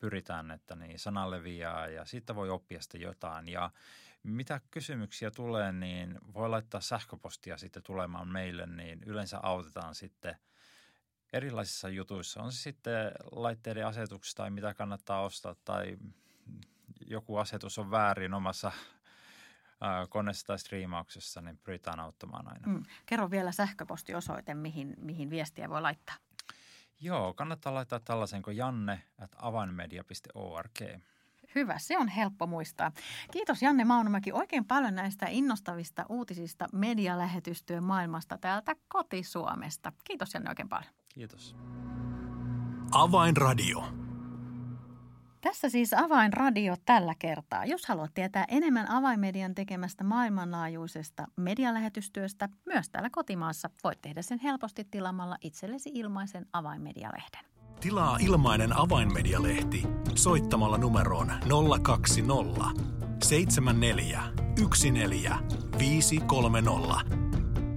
pyritään, 0.04 0.52
että 0.52 0.76
niin 0.76 1.00
sana 1.00 1.32
leviää 1.32 1.88
ja 1.88 2.06
siitä 2.06 2.36
voi 2.36 2.50
oppia 2.50 2.82
sitten 2.82 3.02
jotain. 3.02 3.50
Ja 3.50 3.72
mitä 4.24 4.62
kysymyksiä 4.72 5.32
tulee, 5.32 5.72
niin 5.72 6.20
voi 6.34 6.50
laittaa 6.50 6.82
sähköpostia 6.82 7.58
sitten 7.58 7.84
tulemaan 7.84 8.28
meille, 8.28 8.66
niin 8.66 9.04
yleensä 9.06 9.40
autetaan 9.44 9.96
sitten 9.96 10.36
erilaisissa 11.34 11.90
jutuissa. 11.90 12.42
On 12.42 12.52
se 12.52 12.62
sitten 12.62 13.12
laitteiden 13.32 13.88
asetuksista 13.88 14.44
tai 14.44 14.50
mitä 14.50 14.74
kannattaa 14.74 15.22
ostaa 15.22 15.56
tai 15.66 15.98
joku 17.08 17.38
asetus 17.38 17.78
on 17.78 17.92
väärin 17.92 18.34
omassa 18.34 18.72
koneessa 20.10 20.48
tai 20.48 20.60
striimauksessa, 20.60 21.42
niin 21.42 21.60
pyritään 21.64 22.00
auttamaan 22.00 22.48
aina. 22.48 22.68
Mm. 22.68 22.84
Kerro 23.06 23.32
vielä 23.32 23.52
sähköpostiosoite, 23.52 24.54
mihin, 24.54 24.96
mihin 24.98 25.30
viestiä 25.30 25.70
voi 25.70 25.82
laittaa. 25.82 26.16
Joo, 27.00 27.34
kannattaa 27.34 27.74
laittaa 27.74 28.00
tällaisen 28.00 28.42
kuin 28.42 28.58
janne 28.58 29.04
at 29.18 29.32
avainmedia.org. 29.38 30.72
Hyvä, 31.56 31.80
se 31.80 31.98
on 31.98 32.08
helppo 32.08 32.48
muistaa. 32.48 32.92
Kiitos 33.32 33.62
Janne 33.62 33.86
Maunomäki 33.86 34.32
oikein 34.32 34.66
paljon 34.66 34.96
näistä 34.96 35.26
innostavista 35.30 36.06
uutisista 36.10 36.68
medialähetystyön 36.72 37.84
maailmasta 37.84 38.38
täältä 38.38 38.76
koti-Suomesta. 38.88 39.92
Kiitos 40.04 40.34
Janne 40.34 40.50
oikein 40.50 40.70
paljon. 40.70 40.94
Kiitos. 41.10 41.56
Avainradio. 42.92 44.03
Tässä 45.44 45.70
siis 45.70 45.94
Avainradio 45.94 46.76
tällä 46.86 47.16
kertaa. 47.20 47.66
Jos 47.66 47.86
haluat 47.86 48.14
tietää 48.14 48.46
enemmän 48.48 48.92
Avainmedian 48.92 49.56
tekemästä 49.56 50.04
maailmanlaajuisesta 50.04 51.28
medialähetystyöstä 51.36 52.50
myös 52.66 52.90
täällä 52.90 53.10
kotimaassa, 53.12 53.70
voit 53.84 54.02
tehdä 54.02 54.22
sen 54.22 54.40
helposti 54.40 54.88
tilamalla 54.92 55.38
itsellesi 55.42 55.92
ilmaisen 55.94 56.46
Avainmedialehden. 56.54 57.46
Tilaa 57.80 58.18
ilmainen 58.22 58.78
Avainmedialehti 58.78 59.84
soittamalla 60.16 60.78
numeroon 60.78 61.32
020 61.84 62.62
74 63.24 64.24
14 64.92 65.38
530 65.78 66.72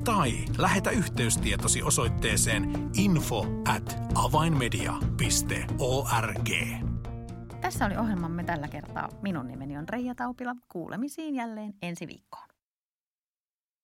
tai 0.04 0.32
lähetä 0.58 0.90
yhteystietosi 0.90 1.82
osoitteeseen 1.82 2.90
info 2.96 3.46
at 3.68 3.98
avainmedia.org. 4.14 6.50
Tässä 7.66 7.86
oli 7.86 7.96
ohjelmamme 7.96 8.44
tällä 8.44 8.68
kertaa. 8.68 9.08
Minun 9.22 9.48
nimeni 9.48 9.78
on 9.78 9.88
Reija 9.88 10.14
Taupila. 10.14 10.54
Kuulemisiin 10.72 11.34
jälleen 11.34 11.74
ensi 11.82 12.06
viikkoon. 12.06 12.55